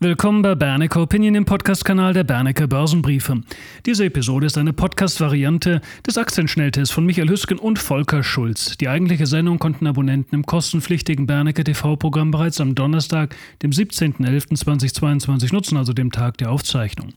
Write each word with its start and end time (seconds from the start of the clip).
Willkommen 0.00 0.42
bei 0.42 0.54
Bernecker 0.54 1.02
Opinion 1.02 1.34
im 1.34 1.44
Podcast-Kanal 1.44 2.12
der 2.12 2.22
Bernecker 2.22 2.68
Börsenbriefe. 2.68 3.42
Diese 3.84 4.04
Episode 4.04 4.46
ist 4.46 4.56
eine 4.56 4.72
Podcast-Variante 4.72 5.80
des 6.06 6.16
Aktienschnelltests 6.16 6.94
von 6.94 7.04
Michael 7.04 7.28
Hüsken 7.28 7.58
und 7.58 7.80
Volker 7.80 8.22
Schulz. 8.22 8.76
Die 8.76 8.88
eigentliche 8.88 9.26
Sendung 9.26 9.58
konnten 9.58 9.88
Abonnenten 9.88 10.36
im 10.36 10.46
kostenpflichtigen 10.46 11.26
Bernecker 11.26 11.64
TV-Programm 11.64 12.30
bereits 12.30 12.60
am 12.60 12.76
Donnerstag, 12.76 13.34
dem 13.64 13.72
17.11.2022 13.72 15.52
nutzen, 15.52 15.76
also 15.76 15.92
dem 15.92 16.12
Tag 16.12 16.38
der 16.38 16.52
Aufzeichnung. 16.52 17.08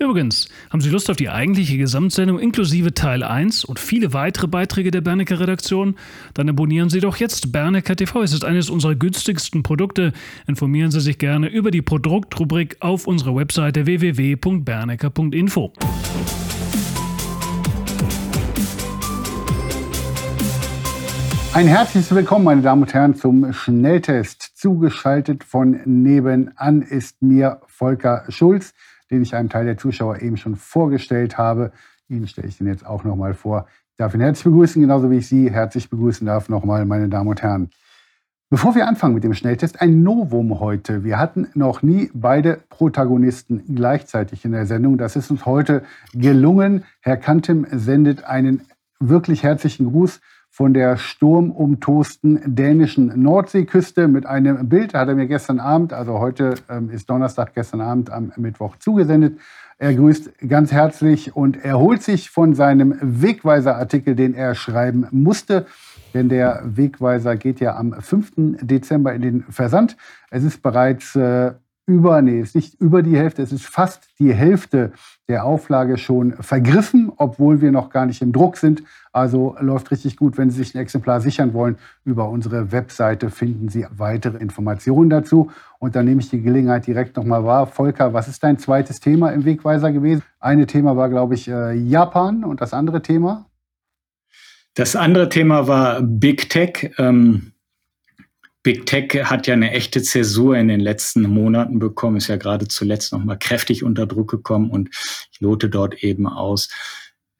Übrigens, 0.00 0.48
haben 0.70 0.80
Sie 0.80 0.90
Lust 0.90 1.08
auf 1.08 1.16
die 1.16 1.30
eigentliche 1.30 1.78
Gesamtsendung 1.78 2.40
inklusive 2.40 2.92
Teil 2.92 3.22
1 3.22 3.64
und 3.64 3.78
viele 3.78 4.12
weitere 4.14 4.48
Beiträge 4.48 4.90
der 4.90 5.00
Bernecker 5.00 5.38
Redaktion? 5.38 5.94
Dann 6.34 6.48
abonnieren 6.48 6.90
Sie 6.90 6.98
doch 6.98 7.18
jetzt 7.18 7.52
Bernecker 7.52 7.94
TV. 7.94 8.20
Es 8.24 8.32
ist 8.32 8.44
eines 8.44 8.68
unserer 8.68 8.96
günstigsten 8.96 9.62
Produkte. 9.62 10.12
Informieren 10.48 10.90
Sie 10.90 11.00
sich 11.00 11.18
gerne 11.18 11.46
über 11.46 11.70
die 11.70 11.82
Produkte 11.82 12.15
Produktrubrik 12.16 12.78
auf 12.80 13.06
unserer 13.06 13.36
Webseite 13.36 13.84
www.bernecker.info. 13.84 15.70
Ein 21.52 21.66
herzliches 21.66 22.14
Willkommen, 22.14 22.46
meine 22.46 22.62
Damen 22.62 22.80
und 22.84 22.94
Herren, 22.94 23.16
zum 23.16 23.52
Schnelltest. 23.52 24.56
Zugeschaltet 24.56 25.44
von 25.44 25.78
nebenan 25.84 26.80
ist 26.80 27.20
mir 27.20 27.60
Volker 27.66 28.24
Schulz, 28.30 28.72
den 29.10 29.20
ich 29.20 29.34
einem 29.34 29.50
Teil 29.50 29.66
der 29.66 29.76
Zuschauer 29.76 30.22
eben 30.22 30.38
schon 30.38 30.56
vorgestellt 30.56 31.36
habe. 31.36 31.70
Ihnen 32.08 32.26
stelle 32.28 32.48
ich 32.48 32.56
den 32.56 32.66
jetzt 32.66 32.86
auch 32.86 33.04
nochmal 33.04 33.34
vor. 33.34 33.66
Ich 33.90 33.96
darf 33.98 34.14
ihn 34.14 34.22
herzlich 34.22 34.44
begrüßen, 34.44 34.80
genauso 34.80 35.10
wie 35.10 35.18
ich 35.18 35.28
Sie 35.28 35.50
herzlich 35.50 35.90
begrüßen 35.90 36.26
darf, 36.26 36.48
nochmal, 36.48 36.86
meine 36.86 37.10
Damen 37.10 37.28
und 37.28 37.42
Herren. 37.42 37.68
Bevor 38.48 38.76
wir 38.76 38.86
anfangen 38.86 39.14
mit 39.14 39.24
dem 39.24 39.34
Schnelltest, 39.34 39.80
ein 39.80 40.04
Novum 40.04 40.60
heute. 40.60 41.02
Wir 41.02 41.18
hatten 41.18 41.48
noch 41.54 41.82
nie 41.82 42.12
beide 42.14 42.60
Protagonisten 42.68 43.74
gleichzeitig 43.74 44.44
in 44.44 44.52
der 44.52 44.66
Sendung. 44.66 44.98
Das 44.98 45.16
ist 45.16 45.32
uns 45.32 45.46
heute 45.46 45.82
gelungen. 46.14 46.84
Herr 47.00 47.16
Kantem 47.16 47.66
sendet 47.72 48.22
einen 48.22 48.62
wirklich 49.00 49.42
herzlichen 49.42 49.90
Gruß 49.90 50.20
von 50.48 50.74
der 50.74 50.96
sturmumtosten 50.96 52.54
dänischen 52.54 53.20
Nordseeküste 53.20 54.06
mit 54.06 54.26
einem 54.26 54.68
Bild, 54.68 54.94
hat 54.94 55.08
er 55.08 55.16
mir 55.16 55.26
gestern 55.26 55.58
Abend, 55.58 55.92
also 55.92 56.20
heute 56.20 56.54
ähm, 56.70 56.88
ist 56.90 57.10
Donnerstag, 57.10 57.52
gestern 57.52 57.80
Abend 57.80 58.10
am 58.10 58.32
Mittwoch 58.36 58.76
zugesendet. 58.76 59.40
Er 59.76 59.92
grüßt 59.92 60.48
ganz 60.48 60.70
herzlich 60.70 61.34
und 61.34 61.64
erholt 61.64 62.04
sich 62.04 62.30
von 62.30 62.54
seinem 62.54 62.96
Wegweiser-Artikel, 63.02 64.14
den 64.14 64.34
er 64.34 64.54
schreiben 64.54 65.08
musste 65.10 65.66
denn 66.16 66.30
der 66.30 66.62
Wegweiser 66.64 67.36
geht 67.36 67.60
ja 67.60 67.76
am 67.76 67.92
5. 67.92 68.32
Dezember 68.62 69.12
in 69.12 69.22
den 69.22 69.42
Versand. 69.50 69.96
Es 70.30 70.44
ist 70.44 70.62
bereits 70.62 71.14
äh, 71.14 71.52
über, 71.86 72.20
nee, 72.20 72.40
es 72.40 72.48
ist 72.48 72.54
nicht 72.56 72.80
über 72.80 73.02
die 73.02 73.16
Hälfte, 73.16 73.42
es 73.42 73.52
ist 73.52 73.66
fast 73.66 74.08
die 74.18 74.32
Hälfte 74.32 74.92
der 75.28 75.44
Auflage 75.44 75.98
schon 75.98 76.32
vergriffen, 76.40 77.12
obwohl 77.16 77.60
wir 77.60 77.70
noch 77.70 77.90
gar 77.90 78.06
nicht 78.06 78.22
im 78.22 78.32
Druck 78.32 78.56
sind. 78.56 78.82
Also 79.12 79.56
läuft 79.60 79.90
richtig 79.90 80.16
gut, 80.16 80.36
wenn 80.36 80.50
Sie 80.50 80.56
sich 80.56 80.74
ein 80.74 80.80
Exemplar 80.80 81.20
sichern 81.20 81.52
wollen. 81.52 81.76
Über 82.04 82.28
unsere 82.28 82.72
Webseite 82.72 83.30
finden 83.30 83.68
Sie 83.68 83.86
weitere 83.90 84.38
Informationen 84.38 85.10
dazu. 85.10 85.50
Und 85.78 85.94
dann 85.94 86.06
nehme 86.06 86.20
ich 86.20 86.30
die 86.30 86.42
Gelegenheit 86.42 86.86
direkt 86.86 87.16
nochmal 87.16 87.44
wahr. 87.44 87.66
Volker, 87.66 88.12
was 88.12 88.26
ist 88.26 88.42
dein 88.42 88.58
zweites 88.58 88.98
Thema 88.98 89.30
im 89.30 89.44
Wegweiser 89.44 89.92
gewesen? 89.92 90.22
Eine 90.40 90.66
Thema 90.66 90.96
war, 90.96 91.08
glaube 91.08 91.34
ich, 91.34 91.46
äh, 91.46 91.74
Japan 91.74 92.42
und 92.42 92.60
das 92.60 92.72
andere 92.72 93.02
Thema? 93.02 93.46
Das 94.76 94.94
andere 94.94 95.30
Thema 95.30 95.66
war 95.66 96.02
Big 96.02 96.50
Tech. 96.50 96.92
Ähm, 96.98 97.52
Big 98.62 98.84
Tech 98.84 99.24
hat 99.24 99.46
ja 99.46 99.54
eine 99.54 99.70
echte 99.70 100.02
Zäsur 100.02 100.54
in 100.54 100.68
den 100.68 100.80
letzten 100.80 101.22
Monaten 101.22 101.78
bekommen, 101.78 102.18
ist 102.18 102.28
ja 102.28 102.36
gerade 102.36 102.68
zuletzt 102.68 103.10
nochmal 103.12 103.38
kräftig 103.38 103.82
unter 103.82 104.06
Druck 104.06 104.30
gekommen 104.30 104.70
und 104.70 104.90
ich 105.32 105.40
lote 105.40 105.70
dort 105.70 106.02
eben 106.04 106.26
aus, 106.26 106.68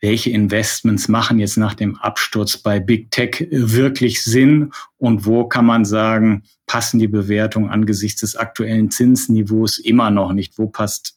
welche 0.00 0.30
Investments 0.30 1.08
machen 1.08 1.38
jetzt 1.38 1.58
nach 1.58 1.74
dem 1.74 1.96
Absturz 1.96 2.56
bei 2.56 2.80
Big 2.80 3.10
Tech 3.10 3.46
wirklich 3.50 4.22
Sinn 4.22 4.72
und 4.96 5.26
wo 5.26 5.44
kann 5.44 5.66
man 5.66 5.84
sagen, 5.84 6.44
passen 6.66 6.98
die 6.98 7.08
Bewertungen 7.08 7.68
angesichts 7.68 8.22
des 8.22 8.36
aktuellen 8.36 8.90
Zinsniveaus 8.90 9.78
immer 9.78 10.10
noch 10.10 10.32
nicht? 10.32 10.56
Wo 10.56 10.68
passt 10.68 11.15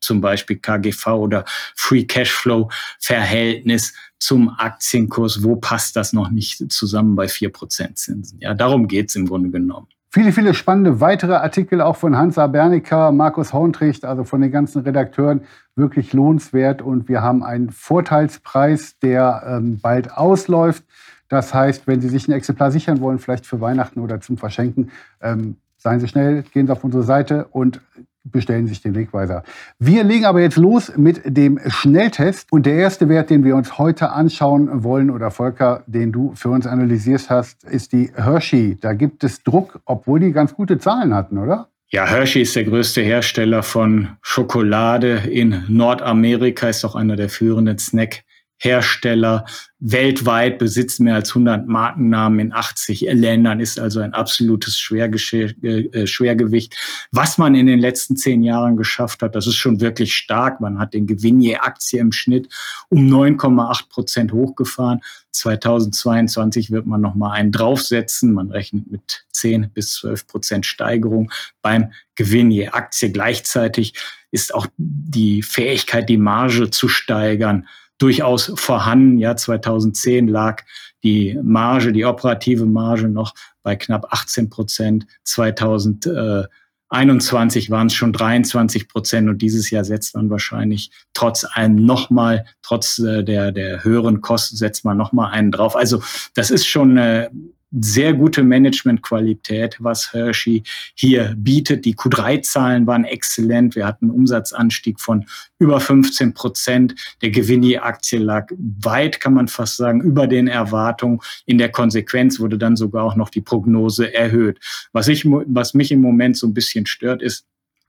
zum 0.00 0.20
Beispiel 0.20 0.58
KGV 0.58 1.06
oder 1.08 1.44
Free 1.76 2.04
Cashflow 2.04 2.70
Verhältnis 2.98 3.94
zum 4.18 4.50
Aktienkurs. 4.58 5.42
Wo 5.42 5.56
passt 5.56 5.96
das 5.96 6.12
noch 6.12 6.30
nicht 6.30 6.70
zusammen 6.72 7.16
bei 7.16 7.26
4% 7.26 7.94
Zinsen? 7.94 8.38
Ja, 8.40 8.54
darum 8.54 8.88
geht's 8.88 9.14
im 9.14 9.26
Grunde 9.26 9.50
genommen. 9.50 9.88
Viele, 10.12 10.32
viele 10.32 10.54
spannende 10.54 11.00
weitere 11.00 11.34
Artikel 11.34 11.80
auch 11.80 11.94
von 11.94 12.16
Hansa 12.16 12.48
Bernicker, 12.48 13.12
Markus 13.12 13.52
Horntricht, 13.52 14.04
also 14.04 14.24
von 14.24 14.40
den 14.40 14.50
ganzen 14.50 14.82
Redakteuren, 14.82 15.42
wirklich 15.76 16.12
lohnenswert. 16.12 16.82
Und 16.82 17.08
wir 17.08 17.22
haben 17.22 17.44
einen 17.44 17.70
Vorteilspreis, 17.70 18.98
der 18.98 19.44
ähm, 19.46 19.78
bald 19.80 20.12
ausläuft. 20.12 20.84
Das 21.28 21.54
heißt, 21.54 21.86
wenn 21.86 22.00
Sie 22.00 22.08
sich 22.08 22.26
ein 22.26 22.32
Exemplar 22.32 22.72
sichern 22.72 23.00
wollen, 23.00 23.20
vielleicht 23.20 23.46
für 23.46 23.60
Weihnachten 23.60 24.00
oder 24.00 24.20
zum 24.20 24.36
Verschenken, 24.36 24.90
ähm, 25.20 25.58
seien 25.76 26.00
Sie 26.00 26.08
schnell, 26.08 26.42
gehen 26.42 26.66
Sie 26.66 26.72
auf 26.72 26.82
unsere 26.82 27.04
Seite 27.04 27.46
und 27.52 27.80
bestellen 28.24 28.66
sich 28.66 28.82
den 28.82 28.94
Wegweiser. 28.94 29.42
Wir 29.78 30.04
legen 30.04 30.26
aber 30.26 30.40
jetzt 30.40 30.56
los 30.56 30.92
mit 30.96 31.22
dem 31.24 31.58
Schnelltest. 31.66 32.52
Und 32.52 32.66
der 32.66 32.74
erste 32.74 33.08
Wert, 33.08 33.30
den 33.30 33.44
wir 33.44 33.56
uns 33.56 33.78
heute 33.78 34.10
anschauen 34.10 34.84
wollen, 34.84 35.10
oder 35.10 35.30
Volker, 35.30 35.82
den 35.86 36.12
du 36.12 36.32
für 36.34 36.50
uns 36.50 36.66
analysiert 36.66 37.30
hast, 37.30 37.64
ist 37.64 37.92
die 37.92 38.10
Hershey. 38.14 38.76
Da 38.80 38.92
gibt 38.92 39.24
es 39.24 39.42
Druck, 39.42 39.80
obwohl 39.84 40.20
die 40.20 40.32
ganz 40.32 40.54
gute 40.54 40.78
Zahlen 40.78 41.14
hatten, 41.14 41.38
oder? 41.38 41.68
Ja, 41.92 42.06
Hershey 42.06 42.42
ist 42.42 42.54
der 42.54 42.64
größte 42.64 43.00
Hersteller 43.00 43.64
von 43.64 44.10
Schokolade 44.22 45.22
in 45.28 45.64
Nordamerika, 45.66 46.68
ist 46.68 46.84
auch 46.84 46.94
einer 46.94 47.16
der 47.16 47.28
führenden 47.28 47.78
Snack 47.78 48.22
Hersteller 48.62 49.46
weltweit, 49.78 50.58
besitzt 50.58 51.00
mehr 51.00 51.14
als 51.14 51.30
100 51.30 51.66
Markennamen 51.66 52.38
in 52.38 52.52
80 52.52 53.00
Ländern, 53.12 53.58
ist 53.58 53.80
also 53.80 54.00
ein 54.00 54.12
absolutes 54.12 54.74
äh, 54.92 56.06
Schwergewicht. 56.06 56.76
Was 57.10 57.38
man 57.38 57.54
in 57.54 57.66
den 57.66 57.78
letzten 57.78 58.16
zehn 58.16 58.42
Jahren 58.42 58.76
geschafft 58.76 59.22
hat, 59.22 59.34
das 59.34 59.46
ist 59.46 59.56
schon 59.56 59.80
wirklich 59.80 60.14
stark. 60.14 60.60
Man 60.60 60.78
hat 60.78 60.92
den 60.92 61.06
Gewinn 61.06 61.40
je 61.40 61.56
Aktie 61.56 61.98
im 61.98 62.12
Schnitt 62.12 62.50
um 62.90 63.06
9,8 63.06 63.88
Prozent 63.88 64.32
hochgefahren. 64.32 65.00
2022 65.32 66.70
wird 66.70 66.84
man 66.84 67.00
nochmal 67.00 67.38
einen 67.38 67.52
draufsetzen. 67.52 68.34
Man 68.34 68.50
rechnet 68.50 68.90
mit 68.90 69.24
10 69.32 69.70
bis 69.72 69.94
12 69.94 70.26
Prozent 70.26 70.66
Steigerung 70.66 71.32
beim 71.62 71.92
Gewinn 72.14 72.50
je 72.50 72.68
Aktie. 72.68 73.10
Gleichzeitig 73.10 73.94
ist 74.30 74.54
auch 74.54 74.66
die 74.76 75.42
Fähigkeit, 75.42 76.10
die 76.10 76.18
Marge 76.18 76.70
zu 76.70 76.88
steigern, 76.88 77.66
durchaus 78.00 78.52
vorhanden. 78.56 79.18
Ja, 79.18 79.36
2010 79.36 80.26
lag 80.26 80.64
die 81.04 81.38
Marge, 81.42 81.92
die 81.92 82.04
operative 82.04 82.66
Marge 82.66 83.08
noch 83.08 83.34
bei 83.62 83.76
knapp 83.76 84.08
18 84.10 84.50
Prozent. 84.50 85.06
2021 85.24 87.70
waren 87.70 87.86
es 87.86 87.94
schon 87.94 88.12
23 88.12 88.88
Prozent 88.88 89.28
und 89.28 89.40
dieses 89.42 89.70
Jahr 89.70 89.84
setzt 89.84 90.16
man 90.16 90.30
wahrscheinlich 90.30 90.90
trotz 91.12 91.44
allem 91.44 91.76
nochmal, 91.76 92.46
trotz 92.62 92.98
äh, 92.98 93.22
der, 93.22 93.52
der 93.52 93.84
höheren 93.84 94.20
Kosten 94.20 94.56
setzt 94.56 94.84
man 94.84 94.96
nochmal 94.96 95.30
einen 95.32 95.52
drauf. 95.52 95.76
Also 95.76 96.02
das 96.34 96.50
ist 96.50 96.66
schon 96.66 96.98
eine 96.98 97.30
sehr 97.70 98.14
gute 98.14 98.42
Managementqualität, 98.42 99.76
was 99.78 100.12
Hershey 100.12 100.62
hier 100.94 101.34
bietet. 101.36 101.84
Die 101.84 101.94
Q3-Zahlen 101.94 102.86
waren 102.86 103.04
exzellent. 103.04 103.76
Wir 103.76 103.86
hatten 103.86 104.06
einen 104.06 104.14
Umsatzanstieg 104.14 105.00
von 105.00 105.26
über 105.58 105.78
15 105.78 106.34
Prozent. 106.34 106.94
Der 107.22 107.30
Gewinn 107.30 107.62
je 107.62 107.78
Aktie 107.78 108.18
lag 108.18 108.50
weit, 108.58 109.20
kann 109.20 109.34
man 109.34 109.48
fast 109.48 109.76
sagen, 109.76 110.00
über 110.00 110.26
den 110.26 110.48
Erwartungen. 110.48 111.20
In 111.46 111.58
der 111.58 111.70
Konsequenz 111.70 112.40
wurde 112.40 112.58
dann 112.58 112.76
sogar 112.76 113.04
auch 113.04 113.14
noch 113.14 113.30
die 113.30 113.40
Prognose 113.40 114.12
erhöht. 114.12 114.58
Was, 114.92 115.08
ich, 115.08 115.24
was 115.26 115.74
mich 115.74 115.92
im 115.92 116.00
Moment 116.00 116.36
so 116.36 116.46
ein 116.46 116.54
bisschen 116.54 116.86
stört, 116.86 117.22
ist, 117.22 117.46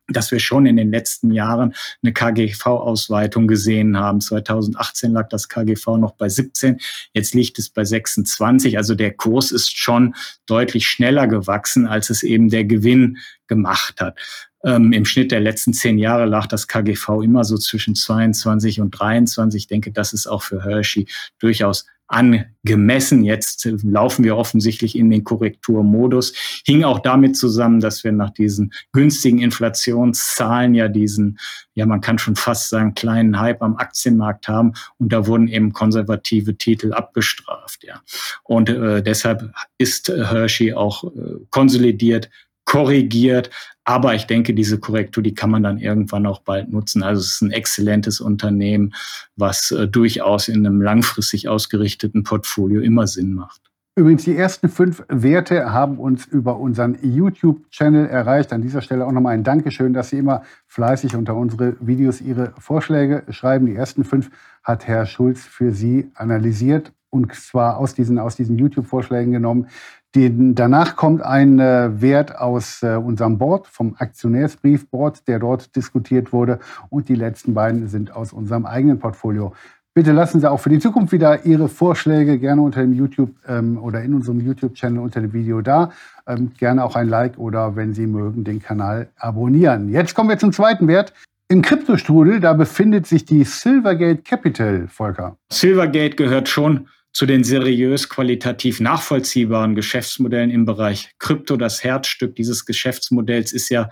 dass 0.08 0.32
wir 0.32 0.40
schon 0.40 0.66
in 0.66 0.78
den 0.78 0.92
letzten 0.92 1.32
Jahren 1.32 1.74
eine 2.04 2.14
KGV-Ausweitung 2.14 3.48
gesehen 3.48 3.98
haben. 3.98 4.22
2018 4.22 5.12
lag 5.12 5.30
das 5.30 5.50
KGV 5.50 5.98
noch 5.98 6.14
bei 6.14 6.30
17, 6.30 6.80
jetzt 7.14 7.34
liegt 7.34 7.60
es 7.60 7.70
bei 7.70 7.84
26. 7.84 8.78
Also 8.78 8.96
der 8.96 9.14
Kurs 9.14 9.52
ist 9.52 9.78
schon 9.78 10.16
deutlich 10.46 10.88
schneller 10.88 11.28
gewachsen, 11.28 11.88
als 11.88 12.10
es 12.10 12.24
eben 12.24 12.50
der 12.50 12.66
Gewinn 12.66 13.18
gemacht 13.48 14.02
hat. 14.02 14.18
Ähm, 14.64 14.94
Im 14.94 15.06
Schnitt 15.06 15.32
der 15.32 15.40
letzten 15.40 15.74
zehn 15.74 15.98
Jahre 15.98 16.26
lag 16.26 16.46
das 16.46 16.68
KGV 16.68 17.24
immer 17.24 17.44
so 17.44 17.58
zwischen 17.58 17.96
22 17.96 18.80
und 18.80 18.92
23. 18.92 19.64
Ich 19.64 19.68
denke, 19.68 19.92
das 19.92 20.14
ist 20.14 20.28
auch 20.28 20.44
für 20.44 20.64
Hershey 20.64 21.08
durchaus 21.40 21.86
angemessen. 22.12 23.24
Jetzt 23.24 23.66
laufen 23.84 24.24
wir 24.24 24.38
offensichtlich 24.38 24.98
in 24.98 25.10
den 25.10 25.24
Korrekturmodus. 25.24 26.34
Hing 26.66 26.84
auch 26.84 27.00
damit 27.00 27.38
zusammen, 27.38 27.80
dass 27.80 28.04
wir 28.04 28.12
nach 28.12 28.32
diesen 28.32 28.74
günstigen 28.92 29.40
Inflationszahlen 29.40 30.76
ja 30.76 30.88
diesen, 30.88 31.40
ja, 31.74 31.86
man 31.86 32.02
kann 32.02 32.18
schon 32.18 32.36
fast 32.36 32.70
sagen, 32.70 32.94
kleinen 32.94 33.40
Hype 33.40 33.62
am 33.62 33.78
Aktienmarkt 33.78 34.48
haben. 34.48 34.74
Und 34.98 35.14
da 35.14 35.26
wurden 35.26 35.48
eben 35.48 35.74
konservative 35.74 36.58
Titel 36.58 36.94
abgestraft, 36.94 37.84
ja. 37.84 38.02
Und 38.44 38.70
äh, 38.70 39.02
deshalb 39.02 39.52
ist 39.78 40.10
Hershey 40.10 40.74
auch 40.74 41.04
äh, 41.06 41.10
konsolidiert 41.50 42.30
korrigiert. 42.66 43.50
Aber 43.84 44.14
ich 44.14 44.28
denke, 44.28 44.54
diese 44.54 44.80
Korrektur, 44.80 45.24
die 45.24 45.34
kann 45.34 45.50
man 45.50 45.64
dann 45.64 45.78
irgendwann 45.78 46.26
auch 46.26 46.42
bald 46.42 46.72
nutzen. 46.72 47.04
Also 47.04 47.22
es 47.22 47.34
ist 47.34 47.42
ein 47.42 47.52
exzellentes 47.52 48.22
Unternehmen, 48.22 48.94
was 49.36 49.72
äh, 49.72 49.88
durchaus 49.88 50.48
in 50.48 50.66
einem 50.66 50.82
langfristig 50.82 51.50
ausgerichteten 51.50 52.24
Portfolio 52.24 52.82
immer 52.82 53.08
Sinn 53.08 53.34
macht. 53.34 53.62
Übrigens, 53.98 54.24
die 54.24 54.38
ersten 54.38 54.70
fünf 54.70 55.04
Werte 55.10 55.74
haben 55.74 56.00
uns 56.00 56.26
über 56.26 56.58
unseren 56.58 56.98
YouTube-Channel 57.02 58.08
erreicht. 58.08 58.54
An 58.54 58.62
dieser 58.62 58.82
Stelle 58.82 59.06
auch 59.06 59.12
nochmal 59.12 59.34
ein 59.34 59.44
Dankeschön, 59.44 59.92
dass 59.92 60.10
Sie 60.10 60.18
immer 60.18 60.44
fleißig 60.68 61.16
unter 61.16 61.36
unsere 61.36 61.76
Videos 61.82 62.22
Ihre 62.22 62.54
Vorschläge 62.58 63.24
schreiben. 63.30 63.66
Die 63.66 63.76
ersten 63.76 64.06
fünf 64.06 64.30
hat 64.64 64.88
Herr 64.88 65.06
Schulz 65.06 65.42
für 65.42 65.74
Sie 65.74 66.10
analysiert 66.14 66.94
und 67.12 67.36
zwar 67.36 67.78
aus 67.78 67.94
diesen, 67.94 68.18
aus 68.18 68.36
diesen 68.36 68.58
YouTube-Vorschlägen 68.58 69.34
genommen. 69.34 69.68
Den, 70.14 70.56
danach 70.56 70.98
kommt 70.98 71.22
ein 71.22 71.60
äh, 71.60 72.02
Wert 72.02 72.38
aus 72.38 72.84
äh, 72.84 72.96
unserem 72.96 73.38
Board, 73.38 73.68
vom 73.68 73.96
Aktionärsbriefboard, 73.98 75.28
der 75.28 75.40
dort 75.40 75.74
diskutiert 75.76 76.34
wurde. 76.34 76.60
Und 76.90 77.08
die 77.08 77.16
letzten 77.16 77.54
beiden 77.54 77.88
sind 77.88 78.14
aus 78.14 78.34
unserem 78.34 78.66
eigenen 78.66 79.00
Portfolio. 79.00 79.54
Bitte 79.94 80.14
lassen 80.14 80.40
Sie 80.40 80.50
auch 80.50 80.60
für 80.60 80.70
die 80.70 80.80
Zukunft 80.80 81.12
wieder 81.12 81.46
Ihre 81.46 81.68
Vorschläge 81.68 82.40
gerne 82.40 82.62
unter 82.62 82.82
dem 82.82 82.94
YouTube 82.94 83.32
ähm, 83.48 83.78
oder 83.78 84.02
in 84.02 84.14
unserem 84.14 84.40
YouTube-Channel 84.40 85.00
unter 85.00 85.20
dem 85.22 85.34
Video 85.34 85.62
da. 85.62 85.92
Ähm, 86.28 86.52
gerne 86.58 86.84
auch 86.84 86.96
ein 86.96 87.10
Like 87.10 87.38
oder, 87.38 87.76
wenn 87.76 87.94
Sie 87.94 88.08
mögen, 88.08 88.44
den 88.44 88.62
Kanal 88.62 89.10
abonnieren. 89.18 89.90
Jetzt 89.90 90.14
kommen 90.16 90.30
wir 90.30 90.38
zum 90.38 90.54
zweiten 90.54 90.88
Wert. 90.88 91.14
Im 91.50 91.62
Kryptostrudel, 91.62 92.40
da 92.40 92.54
befindet 92.54 93.06
sich 93.06 93.26
die 93.26 93.44
Silvergate 93.44 94.22
Capital, 94.24 94.88
Volker. 94.88 95.36
Silvergate 95.52 96.16
gehört 96.16 96.48
schon 96.48 96.88
zu 97.14 97.26
den 97.26 97.44
seriös 97.44 98.10
qualitativ 98.10 98.80
nachvollziehbaren 98.80 99.76
Geschäftsmodellen 99.76 100.50
im 100.50 100.66
Bereich 100.66 101.10
Krypto. 101.20 101.58
Das 101.58 101.84
Herzstück 101.84 102.36
dieses 102.36 102.66
Geschäftsmodells 102.66 103.54
ist 103.54 103.70
ja 103.70 103.90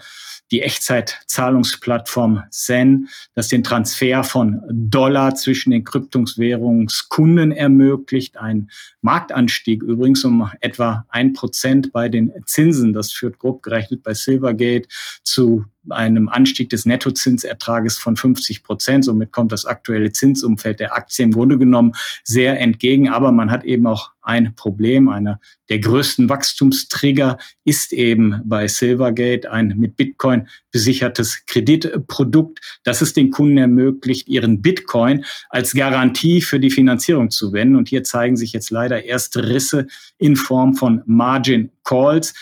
die 0.52 0.62
Echtzeitzahlungsplattform 0.62 2.44
Zen, 2.50 3.10
das 3.36 3.50
den 3.50 3.64
Transfer 3.64 4.24
von 4.24 4.62
Dollar 4.72 5.36
zwischen 5.36 5.72
den 5.72 5.84
Kryptowährungskunden 5.84 7.52
ermöglicht. 7.52 8.38
Ein 8.38 8.70
Marktanstieg 9.02 9.84
übrigens 9.84 10.24
um 10.26 10.50
etwa 10.60 11.06
ein 11.10 11.34
Prozent 11.34 11.92
bei 11.92 12.10
den 12.10 12.32
Zinsen. 12.46 12.94
Das 12.94 13.12
führt 13.12 13.38
grob 13.40 13.62
gerechnet 13.62 14.04
bei 14.04 14.14
Silvergate 14.14 14.88
zu 15.24 15.66
einem 15.92 16.30
Anstieg 16.30 16.70
des 16.70 16.86
Nettozinsertrages 16.86 17.98
von 17.98 18.16
50 18.16 18.64
Prozent. 18.64 19.06
Somit 19.06 19.32
kommt 19.32 19.52
das 19.52 19.66
aktuelle 19.66 20.12
Zinsumfeld 20.12 20.80
der 20.80 20.96
Aktie 20.96 21.26
im 21.26 21.32
Grunde 21.32 21.58
genommen 21.58 21.94
sehr 22.24 22.60
entgegen. 22.60 23.10
Aber 23.10 23.32
man 23.32 23.52
hat 23.52 23.64
eben 23.64 23.88
auch 23.88 24.12
ein 24.22 24.54
Problem. 24.56 25.10
Einer 25.10 25.40
der 25.70 25.80
größten 25.80 26.30
Wachstumstrigger 26.30 27.38
ist 27.66 27.94
eben 27.94 28.42
bei 28.46 28.68
Silvergate 28.68 29.52
ein 29.52 29.76
mit 29.78 29.96
Bitcoin 29.96 30.48
besichertes 30.72 31.46
Kreditprodukt, 31.46 32.60
das 32.84 33.02
es 33.02 33.14
den 33.14 33.32
Kunden 33.32 33.58
ermöglicht, 33.58 34.28
ihren 34.28 34.62
Bitcoin 34.62 35.26
als 35.50 35.74
Garantie 35.74 36.42
für 36.42 36.60
die 36.60 36.70
Finanzierung 36.70 37.32
zu 37.32 37.54
wenden. 37.54 37.76
Und 37.76 37.90
hier 37.90 38.04
zeigen 38.04 38.38
sich 38.38 38.54
jetzt 38.54 38.70
leider 38.70 39.04
erste 39.04 39.50
Risse 39.50 39.88
in 40.18 40.36
Form 40.36 40.76
von 40.76 41.02
Margin 41.06 41.72
Calls. 41.84 42.34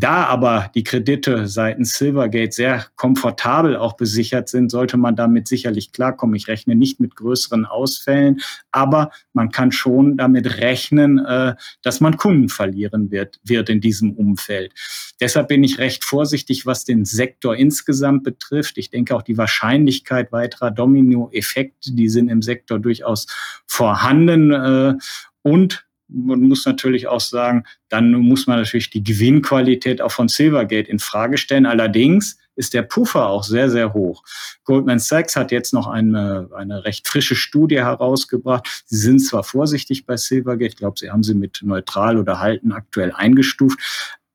Da 0.00 0.26
aber 0.26 0.70
die 0.76 0.84
Kredite 0.84 1.48
seitens 1.48 1.98
Silvergate 1.98 2.52
sehr 2.52 2.86
komfortabel 2.94 3.74
auch 3.74 3.94
besichert 3.94 4.48
sind, 4.48 4.70
sollte 4.70 4.96
man 4.96 5.16
damit 5.16 5.48
sicherlich 5.48 5.90
klarkommen. 5.90 6.36
Ich 6.36 6.46
rechne 6.46 6.76
nicht 6.76 7.00
mit 7.00 7.16
größeren 7.16 7.66
Ausfällen, 7.66 8.40
aber 8.70 9.10
man 9.32 9.50
kann 9.50 9.72
schon 9.72 10.16
damit 10.16 10.60
rechnen, 10.60 11.18
äh, 11.18 11.56
dass 11.82 12.00
man 12.00 12.16
Kunden 12.16 12.48
verlieren 12.48 13.10
wird, 13.10 13.40
wird 13.42 13.70
in 13.70 13.80
diesem 13.80 14.12
Umfeld. 14.12 14.72
Deshalb 15.20 15.48
bin 15.48 15.64
ich 15.64 15.78
recht 15.78 16.04
vorsichtig, 16.04 16.64
was 16.64 16.84
den 16.84 17.04
Sektor 17.04 17.56
insgesamt 17.56 18.22
betrifft. 18.22 18.78
Ich 18.78 18.90
denke 18.90 19.16
auch 19.16 19.22
die 19.22 19.36
Wahrscheinlichkeit 19.36 20.30
weiterer 20.30 20.70
Dominoeffekte, 20.70 21.92
die 21.92 22.08
sind 22.08 22.28
im 22.28 22.42
Sektor 22.42 22.78
durchaus 22.78 23.26
vorhanden. 23.66 24.52
Äh, 24.52 24.94
und 25.42 25.87
man 26.08 26.40
muss 26.40 26.64
natürlich 26.64 27.06
auch 27.06 27.20
sagen, 27.20 27.64
dann 27.88 28.12
muss 28.12 28.46
man 28.46 28.58
natürlich 28.58 28.90
die 28.90 29.02
Gewinnqualität 29.02 30.00
auch 30.00 30.12
von 30.12 30.28
Silvergate 30.28 30.88
in 30.88 30.98
Frage 30.98 31.38
stellen. 31.38 31.66
Allerdings 31.66 32.38
ist 32.56 32.74
der 32.74 32.82
Puffer 32.82 33.28
auch 33.28 33.44
sehr, 33.44 33.70
sehr 33.70 33.94
hoch. 33.94 34.24
Goldman 34.64 34.98
Sachs 34.98 35.36
hat 35.36 35.52
jetzt 35.52 35.72
noch 35.72 35.86
eine, 35.86 36.48
eine 36.56 36.84
recht 36.84 37.06
frische 37.06 37.36
Studie 37.36 37.78
herausgebracht. 37.78 38.82
Sie 38.84 38.96
sind 38.96 39.20
zwar 39.20 39.44
vorsichtig 39.44 40.06
bei 40.06 40.16
Silvergate, 40.16 40.70
ich 40.72 40.76
glaube, 40.76 40.98
sie 40.98 41.10
haben 41.10 41.22
sie 41.22 41.34
mit 41.34 41.60
neutral 41.62 42.18
oder 42.18 42.40
halten 42.40 42.72
aktuell 42.72 43.12
eingestuft, 43.12 43.78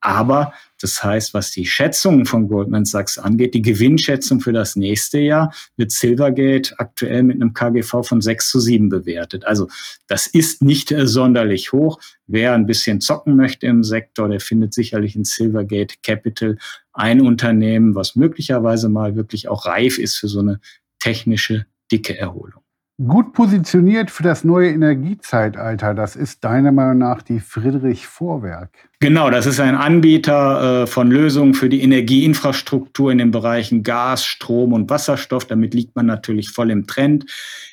aber 0.04 0.52
das 0.80 1.02
heißt, 1.02 1.32
was 1.32 1.50
die 1.50 1.64
Schätzungen 1.64 2.26
von 2.26 2.46
Goldman 2.46 2.84
Sachs 2.84 3.16
angeht, 3.16 3.54
die 3.54 3.62
Gewinnschätzung 3.62 4.40
für 4.40 4.52
das 4.52 4.76
nächste 4.76 5.18
Jahr 5.18 5.54
wird 5.78 5.92
Silvergate 5.92 6.78
aktuell 6.78 7.22
mit 7.22 7.36
einem 7.36 7.54
KGV 7.54 8.02
von 8.02 8.20
6 8.20 8.50
zu 8.50 8.60
7 8.60 8.90
bewertet. 8.90 9.46
Also 9.46 9.68
das 10.06 10.26
ist 10.26 10.60
nicht 10.60 10.92
äh, 10.92 11.06
sonderlich 11.06 11.72
hoch. 11.72 12.00
Wer 12.26 12.52
ein 12.52 12.66
bisschen 12.66 13.00
zocken 13.00 13.34
möchte 13.34 13.66
im 13.66 13.82
Sektor, 13.82 14.28
der 14.28 14.40
findet 14.40 14.74
sicherlich 14.74 15.16
in 15.16 15.24
Silvergate 15.24 15.94
Capital 16.02 16.58
ein 16.92 17.22
Unternehmen, 17.22 17.94
was 17.94 18.14
möglicherweise 18.14 18.90
mal 18.90 19.16
wirklich 19.16 19.48
auch 19.48 19.64
reif 19.64 19.98
ist 19.98 20.16
für 20.16 20.28
so 20.28 20.40
eine 20.40 20.60
technische 20.98 21.64
dicke 21.90 22.18
Erholung. 22.18 22.63
Gut 22.96 23.32
positioniert 23.32 24.08
für 24.08 24.22
das 24.22 24.44
neue 24.44 24.70
Energiezeitalter, 24.70 25.94
das 25.94 26.14
ist 26.14 26.44
deiner 26.44 26.70
Meinung 26.70 26.98
nach 26.98 27.22
die 27.22 27.40
Friedrich 27.40 28.06
Vorwerk. 28.06 28.70
Genau, 29.00 29.30
das 29.30 29.46
ist 29.46 29.58
ein 29.58 29.74
Anbieter 29.74 30.84
äh, 30.84 30.86
von 30.86 31.10
Lösungen 31.10 31.54
für 31.54 31.68
die 31.68 31.82
Energieinfrastruktur 31.82 33.10
in 33.10 33.18
den 33.18 33.32
Bereichen 33.32 33.82
Gas, 33.82 34.24
Strom 34.24 34.72
und 34.72 34.88
Wasserstoff. 34.90 35.44
Damit 35.44 35.74
liegt 35.74 35.96
man 35.96 36.06
natürlich 36.06 36.50
voll 36.50 36.70
im 36.70 36.86
Trend. 36.86 37.28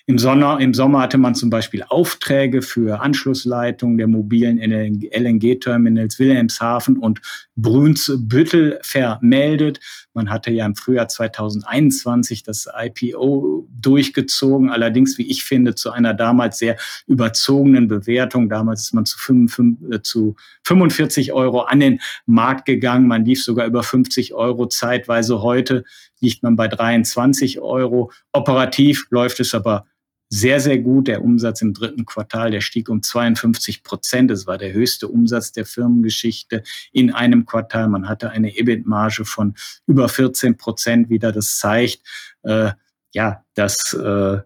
Im 0.07 0.17
Sommer, 0.17 0.59
Im 0.59 0.73
Sommer 0.73 1.01
hatte 1.01 1.19
man 1.19 1.35
zum 1.35 1.51
Beispiel 1.51 1.83
Aufträge 1.87 2.63
für 2.63 2.99
Anschlussleitungen 2.99 3.99
der 3.99 4.07
mobilen 4.07 4.57
LNG-Terminals 4.59 6.17
Wilhelmshaven 6.17 6.97
und 6.97 7.21
Brunsbüttel 7.61 8.79
vermeldet. 8.81 9.79
Man 10.13 10.29
hatte 10.29 10.51
ja 10.51 10.65
im 10.65 10.75
Frühjahr 10.75 11.07
2021 11.07 12.43
das 12.43 12.67
IPO 12.73 13.67
durchgezogen, 13.69 14.69
allerdings, 14.69 15.17
wie 15.17 15.29
ich 15.29 15.43
finde, 15.43 15.75
zu 15.75 15.91
einer 15.91 16.13
damals 16.13 16.57
sehr 16.57 16.77
überzogenen 17.07 17.87
Bewertung. 17.87 18.49
Damals 18.49 18.81
ist 18.81 18.93
man 18.93 19.05
zu, 19.05 19.17
55, 19.17 19.93
äh, 19.93 20.01
zu 20.01 20.35
45 20.63 21.21
40 21.21 21.33
Euro 21.33 21.61
an 21.61 21.79
den 21.79 21.99
Markt 22.25 22.65
gegangen. 22.65 23.07
Man 23.07 23.25
lief 23.25 23.43
sogar 23.43 23.65
über 23.65 23.83
50 23.83 24.33
Euro 24.33 24.67
zeitweise. 24.67 25.41
Heute 25.41 25.83
liegt 26.19 26.43
man 26.43 26.55
bei 26.55 26.67
23 26.67 27.59
Euro. 27.59 28.11
Operativ 28.31 29.07
läuft 29.09 29.39
es 29.39 29.53
aber 29.53 29.85
sehr, 30.33 30.61
sehr 30.61 30.77
gut. 30.77 31.09
Der 31.09 31.23
Umsatz 31.23 31.61
im 31.61 31.73
dritten 31.73 32.05
Quartal, 32.05 32.51
der 32.51 32.61
stieg 32.61 32.87
um 32.87 33.03
52 33.03 33.83
Prozent. 33.83 34.31
Das 34.31 34.47
war 34.47 34.57
der 34.57 34.71
höchste 34.71 35.09
Umsatz 35.09 35.51
der 35.51 35.65
Firmengeschichte 35.65 36.63
in 36.93 37.11
einem 37.11 37.45
Quartal. 37.45 37.89
Man 37.89 38.07
hatte 38.07 38.29
eine 38.29 38.57
EBIT-Marge 38.57 39.25
von 39.25 39.55
über 39.87 40.07
14 40.07 40.55
Prozent 40.55 41.09
wieder. 41.09 41.33
Das 41.33 41.57
zeigt, 41.57 41.99
äh, 42.43 42.71
ja, 43.13 43.43
dass 43.55 43.93
äh, 43.93 44.37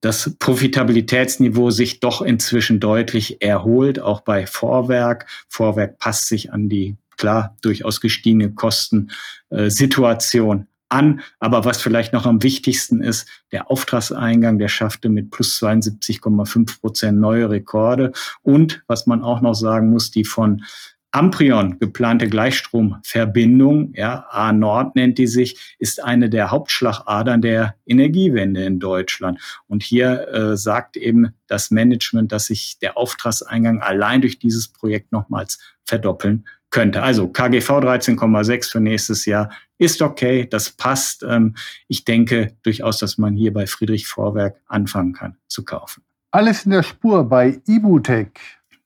das 0.00 0.36
Profitabilitätsniveau 0.38 1.70
sich 1.70 1.98
doch 1.98 2.22
inzwischen 2.22 2.78
deutlich 2.78 3.42
erholt, 3.42 3.98
auch 3.98 4.20
bei 4.20 4.46
Vorwerk. 4.46 5.26
Vorwerk 5.48 5.98
passt 5.98 6.28
sich 6.28 6.52
an 6.52 6.68
die 6.68 6.96
klar 7.16 7.56
durchaus 7.62 8.00
gestiegene 8.00 8.54
Kostensituation 8.54 10.68
an. 10.90 11.20
Aber 11.38 11.64
was 11.64 11.80
vielleicht 11.80 12.12
noch 12.12 12.26
am 12.26 12.42
wichtigsten 12.42 13.02
ist, 13.02 13.28
der 13.52 13.70
Auftragseingang, 13.70 14.58
der 14.58 14.68
schaffte 14.68 15.08
mit 15.08 15.30
plus 15.30 15.60
72,5 15.62 16.80
Prozent 16.80 17.18
neue 17.18 17.50
Rekorde. 17.50 18.12
Und 18.42 18.82
was 18.86 19.06
man 19.06 19.22
auch 19.22 19.40
noch 19.40 19.54
sagen 19.54 19.90
muss, 19.90 20.10
die 20.10 20.24
von 20.24 20.62
Amprion 21.12 21.78
geplante 21.80 22.28
Gleichstromverbindung, 22.28 23.94
ja, 23.96 24.26
A 24.30 24.52
Nord 24.52 24.94
nennt 24.94 25.18
die 25.18 25.26
sich, 25.26 25.76
ist 25.80 26.02
eine 26.02 26.30
der 26.30 26.52
Hauptschlagadern 26.52 27.42
der 27.42 27.74
Energiewende 27.84 28.64
in 28.64 28.78
Deutschland. 28.78 29.40
Und 29.66 29.82
hier 29.82 30.28
äh, 30.28 30.56
sagt 30.56 30.96
eben 30.96 31.34
das 31.48 31.72
Management, 31.72 32.30
dass 32.30 32.46
sich 32.46 32.78
der 32.80 32.96
Auftragseingang 32.96 33.80
allein 33.80 34.20
durch 34.20 34.38
dieses 34.38 34.68
Projekt 34.68 35.10
nochmals 35.10 35.58
verdoppeln 35.84 36.46
könnte. 36.70 37.02
Also 37.02 37.28
KGV 37.28 37.68
13,6 37.68 38.70
für 38.70 38.80
nächstes 38.80 39.26
Jahr 39.26 39.50
ist 39.78 40.02
okay, 40.02 40.46
das 40.48 40.70
passt. 40.70 41.22
Ähm, 41.22 41.56
ich 41.88 42.04
denke 42.04 42.56
durchaus, 42.62 42.98
dass 42.98 43.18
man 43.18 43.34
hier 43.34 43.52
bei 43.52 43.66
Friedrich 43.66 44.06
Vorwerk 44.06 44.60
anfangen 44.66 45.12
kann 45.12 45.36
zu 45.48 45.64
kaufen. 45.64 46.02
Alles 46.30 46.64
in 46.64 46.70
der 46.70 46.82
Spur 46.82 47.24
bei 47.24 47.60
Ibutec. 47.66 48.38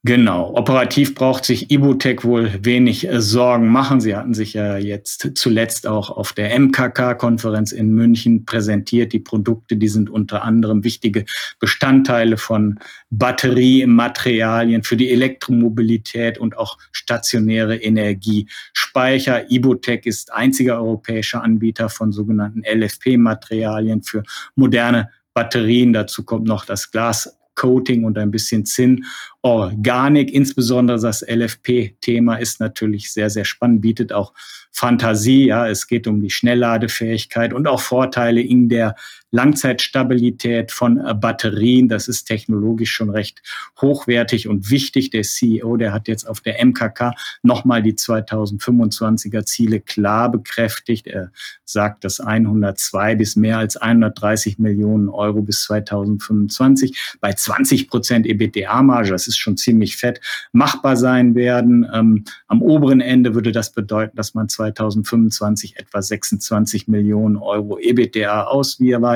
Genau. 0.05 0.53
Operativ 0.53 1.15
braucht 1.15 1.45
sich 1.45 1.71
Ibutec 1.71 2.23
wohl 2.23 2.63
wenig 2.63 3.09
äh, 3.09 3.19
Sorgen 3.19 3.69
machen. 3.69 4.01
Sie 4.01 4.15
hatten 4.15 4.35
sich 4.35 4.53
ja 4.53 4.77
jetzt 4.77 5.31
zuletzt 5.33 5.87
auch 5.87 6.11
auf 6.11 6.31
der 6.31 6.59
MKK-Konferenz 6.59 7.71
in 7.71 7.89
München 7.89 8.45
präsentiert. 8.45 9.13
Die 9.13 9.19
Produkte, 9.19 9.77
die 9.77 9.87
sind 9.87 10.11
unter 10.11 10.43
anderem 10.43 10.83
wichtige 10.83 11.25
Bestandteile 11.59 12.37
von 12.37 12.77
Batteriematerialien 13.09 14.83
für 14.83 14.95
die 14.95 15.09
Elektromobilität 15.09 16.37
und 16.37 16.55
auch 16.55 16.77
stationäre 16.91 17.75
Energiespeicher. 17.77 19.49
Ibutec 19.49 20.05
ist 20.05 20.31
einziger 20.31 20.75
europäischer 20.75 21.41
Anbieter 21.41 21.89
von 21.89 22.11
sogenannten 22.11 22.61
LFP-Materialien 22.63 24.03
für 24.03 24.21
moderne 24.53 25.09
Batterien. 25.33 25.93
Dazu 25.93 26.23
kommt 26.23 26.45
noch 26.45 26.63
das 26.63 26.91
Glas 26.91 27.35
Coating 27.55 28.03
und 28.03 28.17
ein 28.17 28.31
bisschen 28.31 28.65
Zinn. 28.65 29.05
Organik, 29.41 30.31
insbesondere 30.33 30.99
das 30.99 31.21
LFP-Thema 31.21 32.35
ist 32.35 32.59
natürlich 32.59 33.11
sehr, 33.11 33.29
sehr 33.29 33.45
spannend, 33.45 33.81
bietet 33.81 34.11
auch 34.11 34.33
Fantasie. 34.71 35.47
Ja, 35.47 35.67
es 35.67 35.87
geht 35.87 36.07
um 36.07 36.21
die 36.21 36.29
Schnellladefähigkeit 36.29 37.53
und 37.53 37.67
auch 37.67 37.79
Vorteile 37.79 38.41
in 38.41 38.69
der 38.69 38.95
Langzeitstabilität 39.31 40.71
von 40.71 40.97
äh, 40.97 41.13
Batterien. 41.13 41.89
Das 41.89 42.07
ist 42.07 42.25
technologisch 42.25 42.91
schon 42.91 43.09
recht 43.09 43.41
hochwertig 43.81 44.47
und 44.47 44.69
wichtig. 44.69 45.09
Der 45.09 45.23
CEO, 45.23 45.77
der 45.77 45.93
hat 45.93 46.07
jetzt 46.07 46.27
auf 46.27 46.41
der 46.41 46.63
MKK 46.63 47.13
nochmal 47.43 47.83
die 47.83 47.93
2025er 47.93 49.45
Ziele 49.45 49.81
klar 49.81 50.31
bekräftigt. 50.31 51.07
Er 51.07 51.31
sagt, 51.65 52.03
dass 52.03 52.19
102 52.19 53.15
bis 53.15 53.35
mehr 53.35 53.57
als 53.57 53.77
130 53.77 54.59
Millionen 54.59 55.09
Euro 55.09 55.41
bis 55.41 55.63
2025 55.63 57.17
bei 57.19 57.33
20 57.33 57.89
Prozent 57.89 58.25
EBITDA-Marge, 58.25 59.09
das 59.09 59.27
ist 59.27 59.37
schon 59.37 59.57
ziemlich 59.57 59.97
fett, 59.97 60.21
machbar 60.51 60.95
sein 60.95 61.35
werden. 61.35 61.87
Ähm, 61.93 62.23
am 62.47 62.61
oberen 62.61 63.01
Ende 63.01 63.35
würde 63.35 63.51
das 63.51 63.71
bedeuten, 63.71 64.15
dass 64.15 64.33
man 64.33 64.47
2025 64.47 65.77
etwa 65.77 66.01
26 66.01 66.87
Millionen 66.87 67.37
Euro 67.37 67.77
EBITDA 67.79 68.43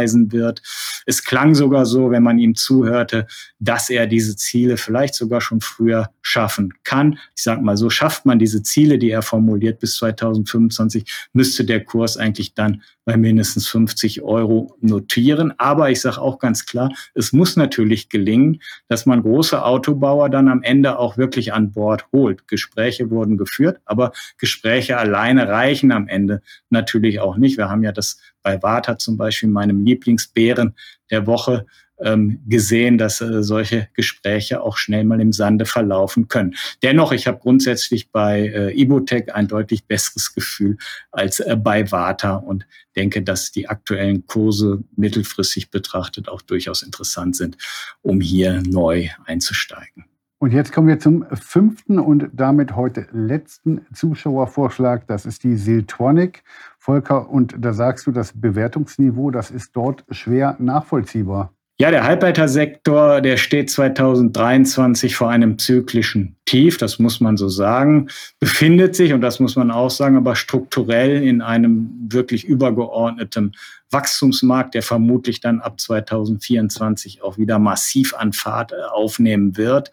ausweisen 0.09 0.31
wird. 0.31 0.61
Es 1.05 1.23
klang 1.23 1.55
sogar 1.55 1.85
so, 1.85 2.11
wenn 2.11 2.23
man 2.23 2.39
ihm 2.39 2.55
zuhörte, 2.55 3.27
dass 3.59 3.89
er 3.89 4.07
diese 4.07 4.35
Ziele 4.35 4.77
vielleicht 4.77 5.15
sogar 5.15 5.41
schon 5.41 5.61
früher 5.61 6.09
schaffen 6.21 6.73
kann. 6.83 7.17
Ich 7.35 7.43
sage 7.43 7.61
mal, 7.61 7.77
so 7.77 7.89
schafft 7.89 8.25
man 8.25 8.39
diese 8.39 8.61
Ziele, 8.63 8.97
die 8.97 9.09
er 9.09 9.21
formuliert 9.21 9.79
bis 9.79 9.95
2025, 9.95 11.29
müsste 11.33 11.65
der 11.65 11.83
Kurs 11.83 12.17
eigentlich 12.17 12.53
dann 12.53 12.81
bei 13.05 13.17
mindestens 13.17 13.67
50 13.67 14.21
Euro 14.21 14.75
notieren. 14.81 15.53
Aber 15.57 15.89
ich 15.89 16.01
sage 16.01 16.21
auch 16.21 16.37
ganz 16.37 16.65
klar, 16.65 16.91
es 17.15 17.33
muss 17.33 17.55
natürlich 17.55 18.09
gelingen, 18.09 18.61
dass 18.87 19.07
man 19.07 19.23
große 19.23 19.63
Autobauer 19.63 20.29
dann 20.29 20.47
am 20.47 20.61
Ende 20.61 20.99
auch 20.99 21.17
wirklich 21.17 21.53
an 21.53 21.71
Bord 21.71 22.05
holt. 22.11 22.47
Gespräche 22.47 23.09
wurden 23.09 23.37
geführt, 23.37 23.79
aber 23.85 24.11
Gespräche 24.37 24.97
alleine 24.97 25.47
reichen 25.47 25.91
am 25.91 26.07
Ende 26.07 26.41
natürlich 26.69 27.19
auch 27.19 27.37
nicht. 27.37 27.57
Wir 27.57 27.69
haben 27.69 27.83
ja 27.83 27.91
das 27.91 28.19
bei 28.49 28.63
Warta 28.63 28.97
zum 28.97 29.15
Beispiel, 29.15 29.49
meinem 29.49 29.85
Lieblingsbären 29.85 30.75
der 31.11 31.27
Woche, 31.27 31.67
ähm, 32.01 32.41
gesehen, 32.47 32.97
dass 32.97 33.21
äh, 33.21 33.43
solche 33.43 33.89
Gespräche 33.93 34.61
auch 34.61 34.77
schnell 34.77 35.03
mal 35.03 35.19
im 35.19 35.33
Sande 35.33 35.65
verlaufen 35.65 36.29
können. 36.29 36.55
Dennoch, 36.81 37.11
ich 37.11 37.27
habe 37.27 37.39
grundsätzlich 37.39 38.09
bei 38.09 38.47
äh, 38.47 38.81
Ibotec 38.81 39.35
ein 39.35 39.49
deutlich 39.49 39.85
besseres 39.85 40.33
Gefühl 40.33 40.77
als 41.11 41.41
äh, 41.41 41.57
bei 41.57 41.91
Vata 41.91 42.37
und 42.37 42.65
denke, 42.95 43.21
dass 43.21 43.51
die 43.51 43.67
aktuellen 43.67 44.25
Kurse 44.25 44.81
mittelfristig 44.95 45.71
betrachtet 45.71 46.29
auch 46.29 46.41
durchaus 46.41 46.81
interessant 46.83 47.35
sind, 47.35 47.57
um 48.01 48.21
hier 48.21 48.63
neu 48.65 49.09
einzusteigen. 49.25 50.05
Und 50.41 50.53
jetzt 50.53 50.71
kommen 50.71 50.87
wir 50.87 50.99
zum 50.99 51.25
fünften 51.33 51.99
und 51.99 52.29
damit 52.31 52.73
heute 52.73 53.07
letzten 53.11 53.85
Zuschauervorschlag. 53.93 55.05
Das 55.05 55.25
ist 55.25 55.43
die 55.43 55.57
Siltronic. 55.57 56.43
Volker, 56.77 57.29
und 57.29 57.55
da 57.59 57.73
sagst 57.73 58.07
du, 58.07 58.13
das 58.13 58.31
Bewertungsniveau, 58.39 59.31
das 59.31 59.51
ist 59.51 59.75
dort 59.75 60.05
schwer 60.11 60.55
nachvollziehbar. 60.57 61.51
Ja, 61.81 61.91
der 61.91 62.03
Halbleitersektor, 62.03 63.21
der 63.21 63.37
steht 63.37 63.69
2023 63.69 65.15
vor 65.15 65.29
einem 65.29 65.57
zyklischen 65.57 66.35
Tief, 66.43 66.77
das 66.77 66.99
muss 66.99 67.21
man 67.21 67.37
so 67.37 67.47
sagen, 67.47 68.09
befindet 68.37 68.97
sich, 68.97 69.13
und 69.13 69.21
das 69.21 69.39
muss 69.39 69.55
man 69.55 69.71
auch 69.71 69.89
sagen, 69.89 70.17
aber 70.17 70.35
strukturell 70.35 71.23
in 71.23 71.41
einem 71.41 71.89
wirklich 72.09 72.43
übergeordneten 72.43 73.55
Wachstumsmarkt, 73.91 74.75
der 74.75 74.83
vermutlich 74.83 75.39
dann 75.39 75.61
ab 75.61 75.79
2024 75.79 77.23
auch 77.23 77.37
wieder 77.37 77.59
massiv 77.59 78.13
an 78.13 78.33
Fahrt 78.33 78.73
äh, 78.73 78.75
aufnehmen 78.91 79.55
wird. 79.55 79.89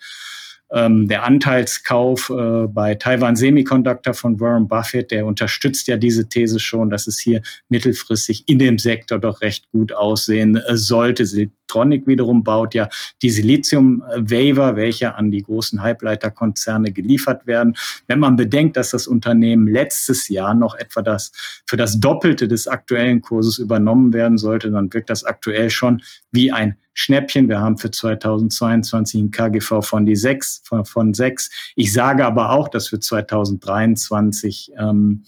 Ähm, 0.68 1.06
der 1.06 1.22
Anteilskauf 1.22 2.28
äh, 2.30 2.66
bei 2.66 2.96
Taiwan 2.96 3.36
Semiconductor 3.36 4.14
von 4.14 4.40
Warren 4.40 4.66
Buffett, 4.66 5.12
der 5.12 5.24
unterstützt 5.24 5.86
ja 5.86 5.96
diese 5.96 6.28
These 6.28 6.58
schon, 6.58 6.90
dass 6.90 7.06
es 7.06 7.20
hier 7.20 7.40
mittelfristig 7.68 8.48
in 8.48 8.58
dem 8.58 8.78
Sektor 8.78 9.20
doch 9.20 9.42
recht 9.42 9.70
gut 9.70 9.92
aussehen 9.92 10.56
äh, 10.56 10.76
sollte. 10.76 11.24
Siltronic 11.66 12.06
wiederum 12.06 12.44
baut 12.44 12.74
ja 12.74 12.88
die 13.22 13.30
Silizium-Waver, 13.30 14.76
welche 14.76 15.14
an 15.14 15.30
die 15.30 15.42
großen 15.42 15.82
Halbleiterkonzerne 15.82 16.92
geliefert 16.92 17.46
werden. 17.46 17.76
Wenn 18.06 18.20
man 18.20 18.36
bedenkt, 18.36 18.76
dass 18.76 18.90
das 18.90 19.06
Unternehmen 19.06 19.66
letztes 19.66 20.28
Jahr 20.28 20.54
noch 20.54 20.74
etwa 20.76 21.02
das 21.02 21.32
für 21.66 21.76
das 21.76 21.98
Doppelte 21.98 22.48
des 22.48 22.68
aktuellen 22.68 23.20
Kurses 23.20 23.58
übernommen 23.58 24.12
werden 24.12 24.38
sollte, 24.38 24.70
dann 24.70 24.92
wirkt 24.92 25.10
das 25.10 25.24
aktuell 25.24 25.70
schon 25.70 26.02
wie 26.30 26.52
ein 26.52 26.76
Schnäppchen. 26.94 27.48
Wir 27.48 27.60
haben 27.60 27.76
für 27.76 27.90
2022 27.90 29.20
ein 29.20 29.30
KGV 29.30 29.82
von 29.82 30.06
die 30.06 30.16
6, 30.16 30.62
von, 30.64 30.84
von 30.84 31.14
6. 31.14 31.50
Ich 31.74 31.92
sage 31.92 32.24
aber 32.24 32.50
auch, 32.50 32.68
dass 32.68 32.88
für 32.88 33.00
2023 33.00 34.72
ähm, 34.78 35.24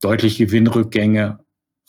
deutliche 0.00 0.46
Gewinnrückgänge 0.46 1.38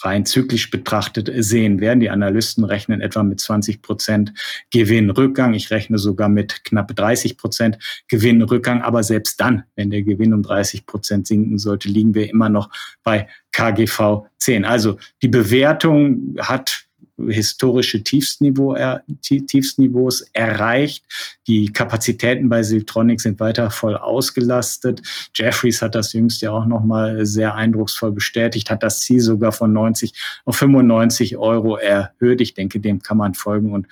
rein 0.01 0.25
zyklisch 0.25 0.69
betrachtet 0.69 1.31
sehen 1.37 1.79
werden. 1.81 1.99
Die 1.99 2.09
Analysten 2.09 2.63
rechnen 2.63 3.01
etwa 3.01 3.23
mit 3.23 3.39
20 3.39 3.81
Prozent 3.81 4.33
Gewinnrückgang. 4.71 5.53
Ich 5.53 5.71
rechne 5.71 5.97
sogar 5.97 6.29
mit 6.29 6.63
knapp 6.63 6.95
30 6.95 7.37
Prozent 7.37 7.77
Gewinnrückgang. 8.07 8.81
Aber 8.81 9.03
selbst 9.03 9.39
dann, 9.39 9.63
wenn 9.75 9.89
der 9.89 10.03
Gewinn 10.03 10.33
um 10.33 10.43
30 10.43 10.85
Prozent 10.85 11.27
sinken 11.27 11.57
sollte, 11.57 11.89
liegen 11.89 12.15
wir 12.15 12.29
immer 12.29 12.49
noch 12.49 12.69
bei 13.03 13.27
KGV 13.51 14.25
10. 14.37 14.65
Also 14.65 14.97
die 15.21 15.27
Bewertung 15.27 16.35
hat 16.39 16.88
historische 17.27 18.03
Tiefstniveau, 18.03 18.73
er, 18.73 19.03
Tiefstniveaus 19.21 20.21
erreicht. 20.33 21.05
Die 21.47 21.71
Kapazitäten 21.71 22.49
bei 22.49 22.63
Siltronic 22.63 23.21
sind 23.21 23.39
weiter 23.39 23.71
voll 23.71 23.97
ausgelastet. 23.97 25.01
Jeffries 25.35 25.81
hat 25.81 25.95
das 25.95 26.13
jüngst 26.13 26.41
ja 26.41 26.51
auch 26.51 26.65
nochmal 26.65 27.25
sehr 27.25 27.55
eindrucksvoll 27.55 28.11
bestätigt, 28.11 28.69
hat 28.69 28.83
das 28.83 29.01
Ziel 29.01 29.19
sogar 29.19 29.51
von 29.51 29.73
90 29.73 30.13
auf 30.45 30.55
95 30.55 31.37
Euro 31.37 31.77
erhöht. 31.77 32.41
Ich 32.41 32.53
denke, 32.53 32.79
dem 32.79 33.01
kann 33.01 33.17
man 33.17 33.33
folgen 33.33 33.71
und 33.71 33.87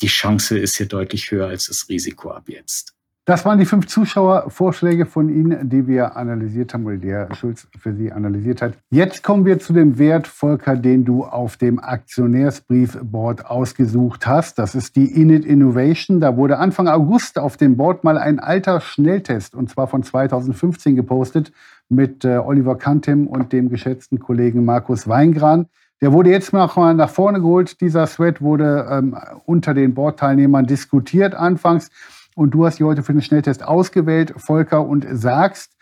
die 0.00 0.08
Chance 0.08 0.58
ist 0.58 0.76
hier 0.76 0.86
deutlich 0.86 1.30
höher 1.30 1.48
als 1.48 1.66
das 1.66 1.88
Risiko 1.88 2.30
ab 2.30 2.48
jetzt. 2.48 2.94
Das 3.24 3.44
waren 3.44 3.60
die 3.60 3.66
fünf 3.66 3.86
Zuschauervorschläge 3.86 5.06
von 5.06 5.28
Ihnen, 5.28 5.68
die 5.68 5.86
wir 5.86 6.16
analysiert 6.16 6.74
haben 6.74 6.84
oder 6.86 6.96
die 6.96 7.12
Herr 7.12 7.32
Schulz 7.36 7.68
für 7.78 7.94
Sie 7.94 8.10
analysiert 8.10 8.60
hat. 8.60 8.72
Jetzt 8.90 9.22
kommen 9.22 9.44
wir 9.44 9.60
zu 9.60 9.72
dem 9.72 9.96
Wert, 9.96 10.26
Volker, 10.26 10.74
den 10.74 11.04
du 11.04 11.22
auf 11.22 11.56
dem 11.56 11.78
Aktionärsbriefboard 11.78 13.46
ausgesucht 13.46 14.26
hast. 14.26 14.58
Das 14.58 14.74
ist 14.74 14.96
die 14.96 15.06
Init 15.06 15.44
Innovation. 15.44 16.18
Da 16.18 16.36
wurde 16.36 16.58
Anfang 16.58 16.88
August 16.88 17.38
auf 17.38 17.56
dem 17.56 17.76
Board 17.76 18.02
mal 18.02 18.18
ein 18.18 18.40
alter 18.40 18.80
Schnelltest, 18.80 19.54
und 19.54 19.70
zwar 19.70 19.86
von 19.86 20.02
2015 20.02 20.96
gepostet, 20.96 21.52
mit 21.88 22.24
äh, 22.24 22.38
Oliver 22.38 22.76
Kantem 22.76 23.28
und 23.28 23.52
dem 23.52 23.68
geschätzten 23.68 24.18
Kollegen 24.18 24.64
Markus 24.64 25.06
Weingran. 25.06 25.66
Der 26.00 26.12
wurde 26.12 26.30
jetzt 26.30 26.52
noch 26.52 26.74
mal 26.74 26.94
nach 26.94 27.10
vorne 27.10 27.40
geholt. 27.40 27.80
Dieser 27.80 28.06
Thread 28.06 28.42
wurde 28.42 28.88
ähm, 28.90 29.16
unter 29.44 29.74
den 29.74 29.94
Boardteilnehmern 29.94 30.66
diskutiert 30.66 31.36
anfangs. 31.36 31.90
Und 32.34 32.52
du 32.52 32.64
hast 32.64 32.78
die 32.78 32.84
heute 32.84 33.02
für 33.02 33.12
den 33.12 33.22
Schnelltest 33.22 33.62
ausgewählt, 33.62 34.32
Volker, 34.36 34.86
und 34.86 35.06
sagst, 35.10 35.76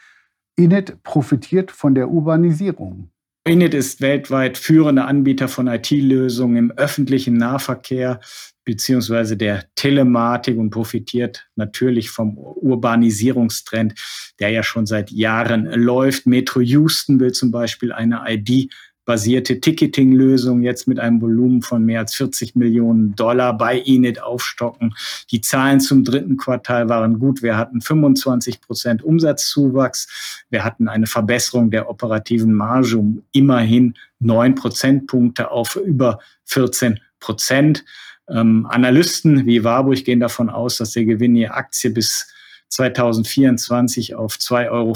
Init 0.57 1.03
profitiert 1.03 1.71
von 1.71 1.95
der 1.95 2.11
Urbanisierung. 2.11 3.11
Init 3.45 3.73
ist 3.73 4.03
weltweit 4.03 4.59
führender 4.59 5.07
Anbieter 5.07 5.49
von 5.49 5.67
IT-Lösungen 5.67 6.57
im 6.57 6.71
öffentlichen 6.73 7.35
Nahverkehr 7.39 8.21
beziehungsweise 8.65 9.37
der 9.37 9.65
Telematik 9.75 10.59
und 10.59 10.71
profitiert 10.71 11.49
natürlich 11.57 12.11
vom 12.11 12.37
Urbanisierungstrend, 12.37 13.95
der 14.39 14.51
ja 14.51 14.63
schon 14.63 14.87
seit 14.87 15.11
Jahren 15.11 15.65
läuft. 15.65 16.27
Metro 16.27 16.61
Houston 16.61 17.19
will 17.19 17.33
zum 17.33 17.51
Beispiel 17.51 17.93
eine 17.93 18.23
ID 18.29 18.73
basierte 19.11 19.59
Ticketing-Lösung 19.59 20.63
jetzt 20.63 20.87
mit 20.87 21.01
einem 21.01 21.21
Volumen 21.21 21.63
von 21.63 21.85
mehr 21.85 21.99
als 21.99 22.15
40 22.15 22.55
Millionen 22.55 23.17
Dollar 23.17 23.59
bei 23.59 23.77
Init 23.77 24.23
aufstocken. 24.23 24.95
Die 25.33 25.41
Zahlen 25.41 25.81
zum 25.81 26.05
dritten 26.05 26.37
Quartal 26.37 26.89
waren 26.89 27.19
gut. 27.19 27.43
Wir 27.43 27.57
hatten 27.57 27.81
25 27.81 28.61
Prozent 28.61 29.03
Umsatzzuwachs. 29.03 30.45
Wir 30.49 30.63
hatten 30.63 30.87
eine 30.87 31.09
Verbesserung 31.09 31.73
der 31.73 31.91
operativen 31.91 32.55
Marge 32.55 32.99
um 32.99 33.25
immerhin 33.33 33.95
neun 34.21 34.55
Prozentpunkte 34.55 35.51
auf 35.51 35.75
über 35.75 36.21
14 36.45 37.01
Prozent. 37.19 37.85
Ähm, 38.29 38.65
Analysten 38.71 39.45
wie 39.45 39.65
Warburg 39.65 40.05
gehen 40.05 40.21
davon 40.21 40.49
aus, 40.49 40.77
dass 40.77 40.93
der 40.93 41.05
Gewinn 41.05 41.35
je 41.35 41.49
Aktie 41.49 41.91
bis 41.91 42.33
2024 42.71 44.15
auf 44.15 44.35
2,40 44.35 44.71
Euro 44.71 44.93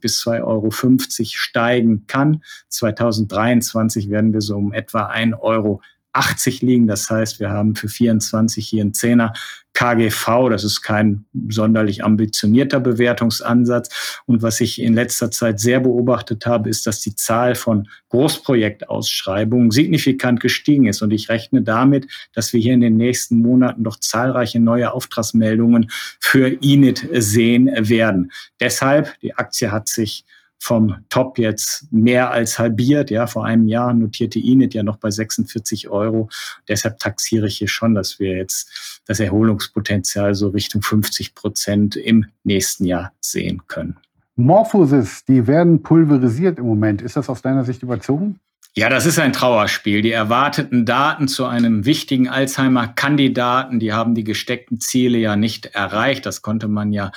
bis 0.00 0.22
2,50 0.22 0.42
Euro 0.44 0.70
steigen 0.70 2.06
kann. 2.06 2.42
2023 2.68 4.10
werden 4.10 4.32
wir 4.32 4.40
so 4.40 4.56
um 4.56 4.72
etwa 4.72 5.06
1 5.06 5.36
Euro 5.40 5.80
80 6.14 6.62
liegen. 6.62 6.86
Das 6.86 7.10
heißt, 7.10 7.40
wir 7.40 7.50
haben 7.50 7.74
für 7.74 7.88
24 7.88 8.66
hier 8.66 8.82
einen 8.82 8.94
Zehner 8.94 9.32
KGV. 9.74 10.48
Das 10.50 10.64
ist 10.64 10.82
kein 10.82 11.24
sonderlich 11.48 12.04
ambitionierter 12.04 12.80
Bewertungsansatz. 12.80 14.22
Und 14.26 14.42
was 14.42 14.60
ich 14.60 14.80
in 14.80 14.94
letzter 14.94 15.30
Zeit 15.30 15.60
sehr 15.60 15.80
beobachtet 15.80 16.46
habe, 16.46 16.70
ist, 16.70 16.86
dass 16.86 17.00
die 17.00 17.16
Zahl 17.16 17.56
von 17.56 17.88
Großprojektausschreibungen 18.10 19.72
signifikant 19.72 20.40
gestiegen 20.40 20.86
ist. 20.86 21.02
Und 21.02 21.10
ich 21.10 21.28
rechne 21.28 21.62
damit, 21.62 22.06
dass 22.32 22.52
wir 22.52 22.60
hier 22.60 22.74
in 22.74 22.80
den 22.80 22.96
nächsten 22.96 23.38
Monaten 23.38 23.82
noch 23.82 23.98
zahlreiche 23.98 24.60
neue 24.60 24.92
Auftragsmeldungen 24.92 25.90
für 26.20 26.48
Init 26.62 27.08
sehen 27.12 27.70
werden. 27.76 28.30
Deshalb, 28.60 29.18
die 29.20 29.34
Aktie 29.34 29.72
hat 29.72 29.88
sich 29.88 30.24
vom 30.58 30.96
Top 31.10 31.38
jetzt 31.38 31.86
mehr 31.92 32.30
als 32.30 32.58
halbiert. 32.58 33.10
Ja, 33.10 33.26
vor 33.26 33.44
einem 33.44 33.68
Jahr 33.68 33.92
notierte 33.92 34.38
Init 34.38 34.74
ja 34.74 34.82
noch 34.82 34.96
bei 34.96 35.10
46 35.10 35.88
Euro. 35.88 36.28
Deshalb 36.68 36.98
taxiere 36.98 37.46
ich 37.46 37.58
hier 37.58 37.68
schon, 37.68 37.94
dass 37.94 38.18
wir 38.18 38.36
jetzt 38.36 39.02
das 39.06 39.20
Erholungspotenzial 39.20 40.34
so 40.34 40.48
Richtung 40.48 40.82
50 40.82 41.34
Prozent 41.34 41.96
im 41.96 42.26
nächsten 42.44 42.84
Jahr 42.84 43.12
sehen 43.20 43.62
können. 43.66 43.96
Morphosis, 44.36 45.24
die 45.24 45.46
werden 45.46 45.82
pulverisiert 45.82 46.58
im 46.58 46.66
Moment. 46.66 47.02
Ist 47.02 47.16
das 47.16 47.28
aus 47.28 47.42
deiner 47.42 47.64
Sicht 47.64 47.82
überzogen? 47.82 48.40
Ja, 48.76 48.88
das 48.88 49.06
ist 49.06 49.20
ein 49.20 49.32
Trauerspiel. 49.32 50.02
Die 50.02 50.10
erwarteten 50.10 50.84
Daten 50.84 51.28
zu 51.28 51.46
einem 51.46 51.84
wichtigen 51.84 52.28
Alzheimer-Kandidaten, 52.28 53.78
die 53.78 53.92
haben 53.92 54.16
die 54.16 54.24
gesteckten 54.24 54.80
Ziele 54.80 55.16
ja 55.18 55.36
nicht 55.36 55.66
erreicht. 55.66 56.26
Das 56.26 56.42
konnte 56.42 56.66
man 56.66 56.92
ja 56.92 57.12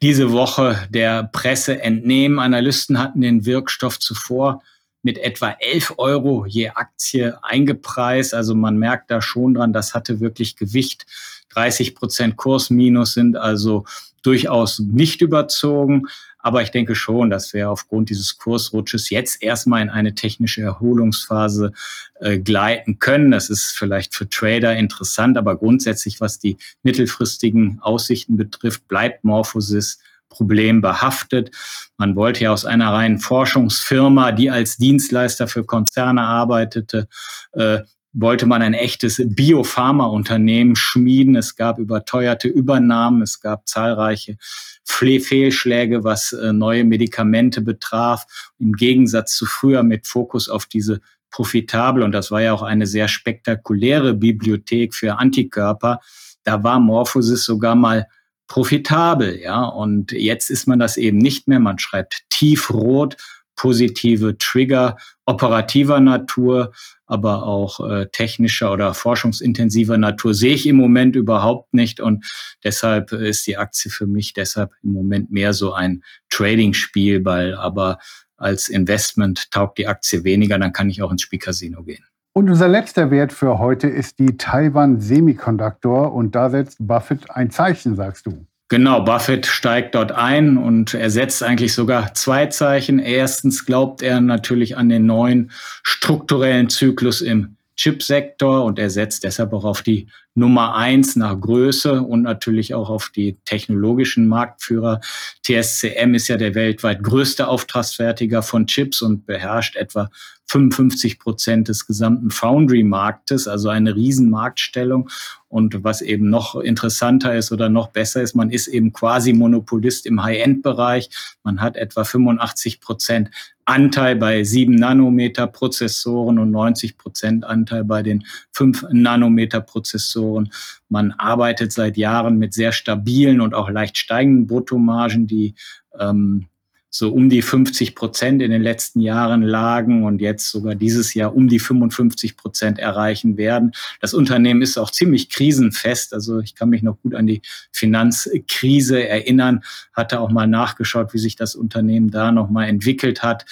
diese 0.00 0.32
Woche 0.32 0.78
der 0.88 1.24
Presse 1.24 1.82
entnehmen. 1.82 2.38
Analysten 2.38 2.98
hatten 2.98 3.20
den 3.20 3.44
Wirkstoff 3.44 3.98
zuvor 3.98 4.62
mit 5.02 5.18
etwa 5.18 5.50
11 5.50 5.94
Euro 5.98 6.46
je 6.46 6.70
Aktie 6.70 7.36
eingepreist. 7.42 8.32
Also 8.32 8.54
man 8.54 8.78
merkt 8.78 9.10
da 9.10 9.20
schon 9.20 9.52
dran, 9.52 9.74
das 9.74 9.92
hatte 9.92 10.20
wirklich 10.20 10.56
Gewicht. 10.56 11.04
30 11.50 11.94
Prozent 11.94 12.36
Kursminus 12.38 13.12
sind 13.12 13.36
also 13.36 13.84
durchaus 14.22 14.78
nicht 14.78 15.20
überzogen. 15.20 16.06
Aber 16.46 16.62
ich 16.62 16.70
denke 16.70 16.94
schon, 16.94 17.28
dass 17.28 17.52
wir 17.54 17.68
aufgrund 17.68 18.08
dieses 18.08 18.38
Kursrutsches 18.38 19.10
jetzt 19.10 19.42
erstmal 19.42 19.82
in 19.82 19.90
eine 19.90 20.14
technische 20.14 20.62
Erholungsphase 20.62 21.72
äh, 22.20 22.38
gleiten 22.38 23.00
können. 23.00 23.32
Das 23.32 23.50
ist 23.50 23.76
vielleicht 23.76 24.14
für 24.14 24.28
Trader 24.28 24.76
interessant, 24.76 25.38
aber 25.38 25.56
grundsätzlich, 25.56 26.20
was 26.20 26.38
die 26.38 26.56
mittelfristigen 26.84 27.80
Aussichten 27.80 28.36
betrifft, 28.36 28.86
bleibt 28.86 29.24
Morphosis 29.24 29.98
problembehaftet. 30.28 31.50
Man 31.96 32.14
wollte 32.14 32.44
ja 32.44 32.52
aus 32.52 32.64
einer 32.64 32.92
reinen 32.92 33.18
Forschungsfirma, 33.18 34.30
die 34.30 34.48
als 34.48 34.76
Dienstleister 34.76 35.48
für 35.48 35.64
Konzerne 35.64 36.22
arbeitete, 36.22 37.08
äh, 37.54 37.80
wollte 38.18 38.46
man 38.46 38.62
ein 38.62 38.74
echtes 38.74 39.22
Biopharma-Unternehmen 39.24 40.74
schmieden. 40.74 41.36
Es 41.36 41.54
gab 41.54 41.78
überteuerte 41.78 42.48
Übernahmen, 42.48 43.20
es 43.20 43.40
gab 43.40 43.68
zahlreiche 43.68 44.38
Fehlschläge, 44.84 46.02
was 46.02 46.32
äh, 46.32 46.52
neue 46.52 46.84
Medikamente 46.84 47.60
betraf. 47.60 48.26
Im 48.58 48.72
Gegensatz 48.72 49.36
zu 49.36 49.44
früher 49.44 49.82
mit 49.82 50.06
Fokus 50.06 50.48
auf 50.48 50.64
diese 50.64 51.00
profitable, 51.30 52.04
und 52.04 52.12
das 52.12 52.30
war 52.30 52.40
ja 52.40 52.54
auch 52.54 52.62
eine 52.62 52.86
sehr 52.86 53.08
spektakuläre 53.08 54.14
Bibliothek 54.14 54.94
für 54.94 55.18
Antikörper, 55.18 56.00
da 56.44 56.62
war 56.62 56.80
Morphosis 56.80 57.44
sogar 57.44 57.74
mal 57.74 58.06
profitabel, 58.46 59.38
ja. 59.40 59.64
Und 59.64 60.12
jetzt 60.12 60.48
ist 60.48 60.66
man 60.66 60.78
das 60.78 60.96
eben 60.96 61.18
nicht 61.18 61.48
mehr. 61.48 61.60
Man 61.60 61.78
schreibt 61.78 62.22
tiefrot, 62.30 63.16
positive 63.56 64.38
Trigger 64.38 64.96
operativer 65.26 65.98
Natur 66.00 66.72
aber 67.06 67.44
auch 67.44 67.80
äh, 67.88 68.06
technischer 68.10 68.72
oder 68.72 68.92
forschungsintensiver 68.92 69.96
Natur 69.96 70.34
sehe 70.34 70.54
ich 70.54 70.66
im 70.66 70.76
Moment 70.76 71.16
überhaupt 71.16 71.72
nicht. 71.72 72.00
Und 72.00 72.24
deshalb 72.64 73.12
ist 73.12 73.46
die 73.46 73.56
Aktie 73.56 73.90
für 73.90 74.06
mich 74.06 74.32
deshalb 74.32 74.72
im 74.82 74.92
Moment 74.92 75.30
mehr 75.30 75.52
so 75.52 75.72
ein 75.72 76.02
Trading-Spielball. 76.30 77.54
Aber 77.54 77.98
als 78.36 78.68
Investment 78.68 79.50
taugt 79.50 79.78
die 79.78 79.86
Aktie 79.86 80.24
weniger, 80.24 80.58
dann 80.58 80.72
kann 80.72 80.90
ich 80.90 81.00
auch 81.02 81.12
ins 81.12 81.22
Spielcasino 81.22 81.84
gehen. 81.84 82.04
Und 82.32 82.50
unser 82.50 82.68
letzter 82.68 83.10
Wert 83.10 83.32
für 83.32 83.58
heute 83.58 83.86
ist 83.86 84.18
die 84.18 84.36
Taiwan 84.36 85.00
Semiconductor. 85.00 86.12
Und 86.12 86.34
da 86.34 86.50
setzt 86.50 86.76
Buffett 86.80 87.30
ein 87.30 87.50
Zeichen, 87.50 87.94
sagst 87.94 88.26
du. 88.26 88.46
Genau, 88.68 89.00
Buffett 89.02 89.46
steigt 89.46 89.94
dort 89.94 90.10
ein 90.10 90.56
und 90.58 90.92
er 90.92 91.08
setzt 91.10 91.42
eigentlich 91.44 91.72
sogar 91.72 92.14
zwei 92.14 92.46
Zeichen. 92.46 92.98
Erstens 92.98 93.64
glaubt 93.64 94.02
er 94.02 94.20
natürlich 94.20 94.76
an 94.76 94.88
den 94.88 95.06
neuen 95.06 95.52
strukturellen 95.84 96.68
Zyklus 96.68 97.20
im 97.20 97.56
Chipsektor 97.76 98.64
und 98.64 98.78
er 98.78 98.90
setzt 98.90 99.22
deshalb 99.22 99.52
auch 99.52 99.64
auf 99.64 99.82
die 99.82 100.08
Nummer 100.34 100.74
eins 100.74 101.14
nach 101.14 101.38
Größe 101.38 102.02
und 102.02 102.22
natürlich 102.22 102.74
auch 102.74 102.90
auf 102.90 103.10
die 103.14 103.36
technologischen 103.44 104.26
Marktführer. 104.26 105.00
TSCM 105.44 106.14
ist 106.14 106.28
ja 106.28 106.36
der 106.36 106.54
weltweit 106.54 107.02
größte 107.02 107.46
Auftragsfertiger 107.46 108.42
von 108.42 108.66
Chips 108.66 109.00
und 109.00 109.26
beherrscht 109.26 109.76
etwa 109.76 110.10
55 110.48 111.18
Prozent 111.18 111.68
des 111.68 111.86
gesamten 111.86 112.30
Foundry-Marktes, 112.30 113.48
also 113.48 113.68
eine 113.68 113.94
Riesenmarktstellung. 113.94 115.10
Und 115.48 115.84
was 115.84 116.02
eben 116.02 116.30
noch 116.30 116.56
interessanter 116.56 117.34
ist 117.34 117.52
oder 117.52 117.68
noch 117.68 117.88
besser 117.88 118.22
ist, 118.22 118.34
man 118.34 118.50
ist 118.50 118.68
eben 118.68 118.92
quasi 118.92 119.32
Monopolist 119.32 120.06
im 120.06 120.22
High-End-Bereich. 120.22 121.10
Man 121.42 121.60
hat 121.60 121.76
etwa 121.76 122.04
85 122.04 122.80
Prozent 122.80 123.30
Anteil 123.64 124.14
bei 124.14 124.44
7 124.44 124.74
Nanometer 124.74 125.48
Prozessoren 125.48 126.38
und 126.38 126.52
90 126.52 126.96
Prozent 126.96 127.44
Anteil 127.44 127.84
bei 127.84 128.02
den 128.02 128.24
5 128.52 128.86
Nanometer 128.92 129.60
Prozessoren. 129.60 130.52
Man 130.88 131.10
arbeitet 131.12 131.72
seit 131.72 131.96
Jahren 131.96 132.38
mit 132.38 132.54
sehr 132.54 132.70
stabilen 132.70 133.40
und 133.40 133.54
auch 133.54 133.68
leicht 133.68 133.98
steigenden 133.98 134.46
Bruttomargen, 134.46 135.26
die 135.26 135.54
ähm, 135.98 136.46
so 136.90 137.12
um 137.12 137.28
die 137.28 137.42
50 137.42 137.94
Prozent 137.94 138.42
in 138.42 138.50
den 138.50 138.62
letzten 138.62 139.00
Jahren 139.00 139.42
lagen 139.42 140.04
und 140.04 140.20
jetzt 140.20 140.50
sogar 140.50 140.74
dieses 140.74 141.14
Jahr 141.14 141.34
um 141.34 141.48
die 141.48 141.58
55 141.58 142.36
Prozent 142.36 142.78
erreichen 142.78 143.36
werden. 143.36 143.72
Das 144.00 144.14
Unternehmen 144.14 144.62
ist 144.62 144.78
auch 144.78 144.90
ziemlich 144.90 145.28
krisenfest. 145.28 146.14
Also 146.14 146.40
ich 146.40 146.54
kann 146.54 146.70
mich 146.70 146.82
noch 146.82 147.00
gut 147.02 147.14
an 147.14 147.26
die 147.26 147.42
Finanzkrise 147.72 149.06
erinnern, 149.06 149.62
hatte 149.92 150.20
auch 150.20 150.30
mal 150.30 150.46
nachgeschaut, 150.46 151.12
wie 151.12 151.18
sich 151.18 151.36
das 151.36 151.54
Unternehmen 151.54 152.10
da 152.10 152.32
noch 152.32 152.48
mal 152.50 152.64
entwickelt 152.64 153.22
hat. 153.22 153.44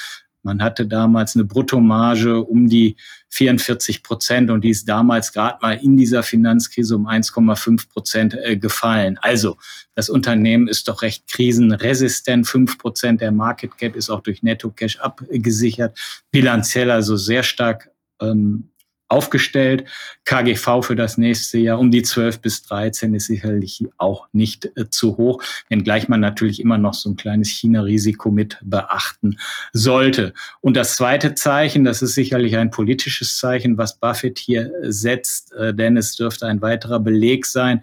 Man 0.45 0.63
hatte 0.63 0.87
damals 0.87 1.35
eine 1.35 1.45
Bruttomarge 1.45 2.41
um 2.41 2.69
die 2.69 2.97
44 3.31 4.03
Prozent 4.03 4.51
und 4.51 4.63
die 4.63 4.71
ist 4.71 4.89
damals 4.89 5.33
gerade 5.33 5.59
mal 5.63 5.73
in 5.73 5.97
dieser 5.97 6.23
Finanzkrise 6.23 6.95
um 6.95 7.09
1,5 7.09 7.89
Prozent 7.89 8.35
äh, 8.35 8.57
gefallen. 8.57 9.19
Also 9.23 9.57
das 9.95 10.11
Unternehmen 10.11 10.69
ist 10.69 10.87
doch 10.87 11.03
recht 11.03 11.27
krisenresistent. 11.29 12.47
5 12.47 12.79
Prozent 12.79 13.21
der 13.21 13.33
Market 13.33 13.77
Cap 13.79 13.97
ist 13.97 14.11
auch 14.11 14.21
durch 14.21 14.43
Netto 14.43 14.71
Cash 14.71 14.99
abgesichert. 15.01 15.99
Bilanziell 16.31 16.91
also 16.91 17.17
sehr 17.17 17.43
stark 17.43 17.91
ähm, 18.21 18.71
aufgestellt. 19.15 19.85
KGV 20.25 20.83
für 20.83 20.97
das 20.97 21.19
nächste 21.19 21.59
Jahr 21.59 21.79
um 21.79 21.93
die 21.93 22.03
12 22.03 22.41
bis 22.41 22.63
13 22.63 23.15
ist 23.15 23.27
sicherlich 23.27 23.85
auch 23.97 24.27
nicht 24.33 24.73
äh, 24.77 24.91
zu 24.91 25.17
hoch, 25.17 25.43
wenngleich 25.69 26.09
man 26.09 26.19
natürlich 26.19 26.61
immer 26.61 26.79
noch 26.79 26.95
so 26.95 27.11
ein 27.11 27.17
kleines 27.17 27.49
China-Risiko 27.49 28.33
mit 28.33 28.59
beachten 28.63 29.39
sollte. 29.73 30.35
Und 30.61 30.77
das 30.77 30.97
zweite 30.97 31.37
Zeichen, 31.37 31.85
das 31.85 32.03
ist 32.03 32.15
sicherlich 32.15 32.57
ein 32.57 32.71
politisches 32.71 33.39
Zeichen, 33.39 33.79
was 33.79 33.99
Buffett 33.99 34.39
hier 34.39 34.73
setzt, 34.83 35.53
äh, 35.53 35.73
denn 35.73 35.97
es 35.97 36.17
dürfte 36.17 36.47
ein 36.47 36.61
weiterer 36.61 36.99
Beleg 36.99 37.47
sein, 37.47 37.83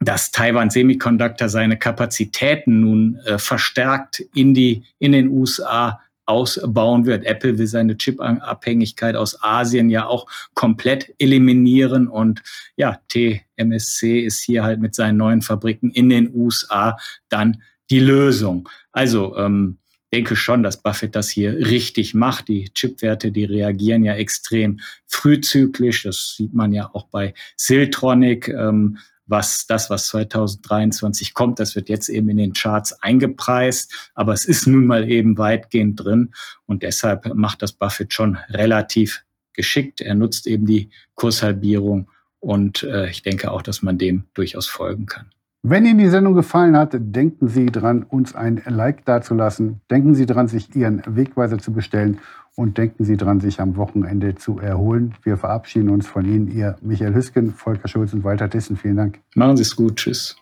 dass 0.00 0.30
Taiwan 0.30 0.68
Semiconductor 0.68 1.48
seine 1.48 1.78
Kapazitäten 1.78 2.80
nun 2.80 3.18
äh, 3.24 3.38
verstärkt 3.38 4.20
in 4.34 4.52
die 4.52 4.84
in 4.98 5.12
den 5.12 5.28
USA 5.28 6.00
ausbauen 6.26 7.06
wird. 7.06 7.24
Apple 7.24 7.58
will 7.58 7.66
seine 7.66 7.96
Chip-Abhängigkeit 7.96 9.16
aus 9.16 9.42
Asien 9.42 9.90
ja 9.90 10.06
auch 10.06 10.26
komplett 10.54 11.14
eliminieren 11.18 12.08
und 12.08 12.42
ja, 12.76 13.00
TMSC 13.08 14.20
ist 14.20 14.42
hier 14.42 14.64
halt 14.64 14.80
mit 14.80 14.94
seinen 14.94 15.16
neuen 15.16 15.42
Fabriken 15.42 15.90
in 15.90 16.08
den 16.10 16.34
USA 16.34 16.96
dann 17.28 17.62
die 17.90 18.00
Lösung. 18.00 18.68
Also 18.92 19.36
ähm, 19.36 19.78
denke 20.12 20.36
schon, 20.36 20.62
dass 20.62 20.82
Buffett 20.82 21.14
das 21.14 21.28
hier 21.28 21.54
richtig 21.54 22.14
macht. 22.14 22.48
Die 22.48 22.70
Chipwerte, 22.72 23.32
die 23.32 23.44
reagieren 23.44 24.04
ja 24.04 24.14
extrem 24.14 24.80
frühzyklisch. 25.06 26.04
Das 26.04 26.34
sieht 26.36 26.54
man 26.54 26.72
ja 26.72 26.90
auch 26.92 27.06
bei 27.08 27.34
Siltronic. 27.56 28.48
Ähm, 28.48 28.98
was 29.26 29.66
das, 29.66 29.90
was 29.90 30.08
2023 30.08 31.34
kommt, 31.34 31.58
das 31.58 31.74
wird 31.74 31.88
jetzt 31.88 32.08
eben 32.08 32.28
in 32.28 32.36
den 32.36 32.52
Charts 32.52 32.92
eingepreist, 33.02 34.10
aber 34.14 34.32
es 34.32 34.44
ist 34.44 34.66
nun 34.66 34.86
mal 34.86 35.10
eben 35.10 35.36
weitgehend 35.38 36.02
drin 36.02 36.32
und 36.66 36.82
deshalb 36.82 37.34
macht 37.34 37.62
das 37.62 37.72
Buffett 37.72 38.12
schon 38.12 38.36
relativ 38.48 39.24
geschickt. 39.52 40.00
Er 40.00 40.14
nutzt 40.14 40.46
eben 40.46 40.66
die 40.66 40.90
Kurshalbierung, 41.14 42.08
Und 42.38 42.84
äh, 42.84 43.10
ich 43.10 43.22
denke 43.22 43.50
auch, 43.50 43.62
dass 43.62 43.82
man 43.82 43.98
dem 43.98 44.24
durchaus 44.34 44.66
folgen 44.66 45.06
kann. 45.06 45.32
Wenn 45.68 45.84
Ihnen 45.84 45.98
die 45.98 46.06
Sendung 46.06 46.34
gefallen 46.34 46.76
hat, 46.76 46.90
denken 46.92 47.48
Sie 47.48 47.66
dran, 47.66 48.04
uns 48.04 48.36
ein 48.36 48.62
Like 48.66 49.04
dazulassen. 49.04 49.80
Denken 49.90 50.14
Sie 50.14 50.24
dran, 50.24 50.46
sich 50.46 50.76
Ihren 50.76 51.02
Wegweiser 51.08 51.58
zu 51.58 51.72
bestellen. 51.72 52.20
Und 52.54 52.78
denken 52.78 53.04
Sie 53.04 53.16
dran, 53.16 53.40
sich 53.40 53.60
am 53.60 53.74
Wochenende 53.76 54.36
zu 54.36 54.60
erholen. 54.60 55.16
Wir 55.24 55.36
verabschieden 55.36 55.88
uns 55.88 56.06
von 56.06 56.24
Ihnen, 56.24 56.46
Ihr 56.56 56.76
Michael 56.82 57.14
Hüsken, 57.14 57.52
Volker 57.52 57.88
Schulz 57.88 58.12
und 58.12 58.22
Walter 58.22 58.48
Tissen. 58.48 58.76
Vielen 58.76 58.96
Dank. 58.96 59.18
Machen 59.34 59.56
Sie 59.56 59.64
es 59.64 59.74
gut. 59.74 59.96
Tschüss. 59.96 60.36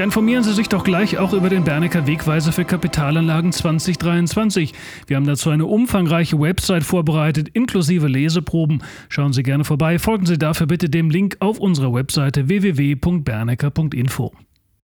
Ja, 0.00 0.04
informieren 0.04 0.42
Sie 0.42 0.54
sich 0.54 0.70
doch 0.70 0.82
gleich 0.82 1.18
auch 1.18 1.34
über 1.34 1.50
den 1.50 1.62
Bernecker 1.62 2.06
Wegweiser 2.06 2.52
für 2.52 2.64
Kapitalanlagen 2.64 3.52
2023. 3.52 4.72
Wir 5.06 5.16
haben 5.18 5.26
dazu 5.26 5.50
eine 5.50 5.66
umfangreiche 5.66 6.40
Website 6.40 6.84
vorbereitet, 6.84 7.50
inklusive 7.50 8.08
Leseproben. 8.08 8.82
Schauen 9.10 9.34
Sie 9.34 9.42
gerne 9.42 9.64
vorbei. 9.64 9.98
Folgen 9.98 10.24
Sie 10.24 10.38
dafür 10.38 10.66
bitte 10.66 10.88
dem 10.88 11.10
Link 11.10 11.36
auf 11.40 11.58
unserer 11.58 11.92
Webseite 11.92 12.48
www.bernecker.info. 12.48 14.32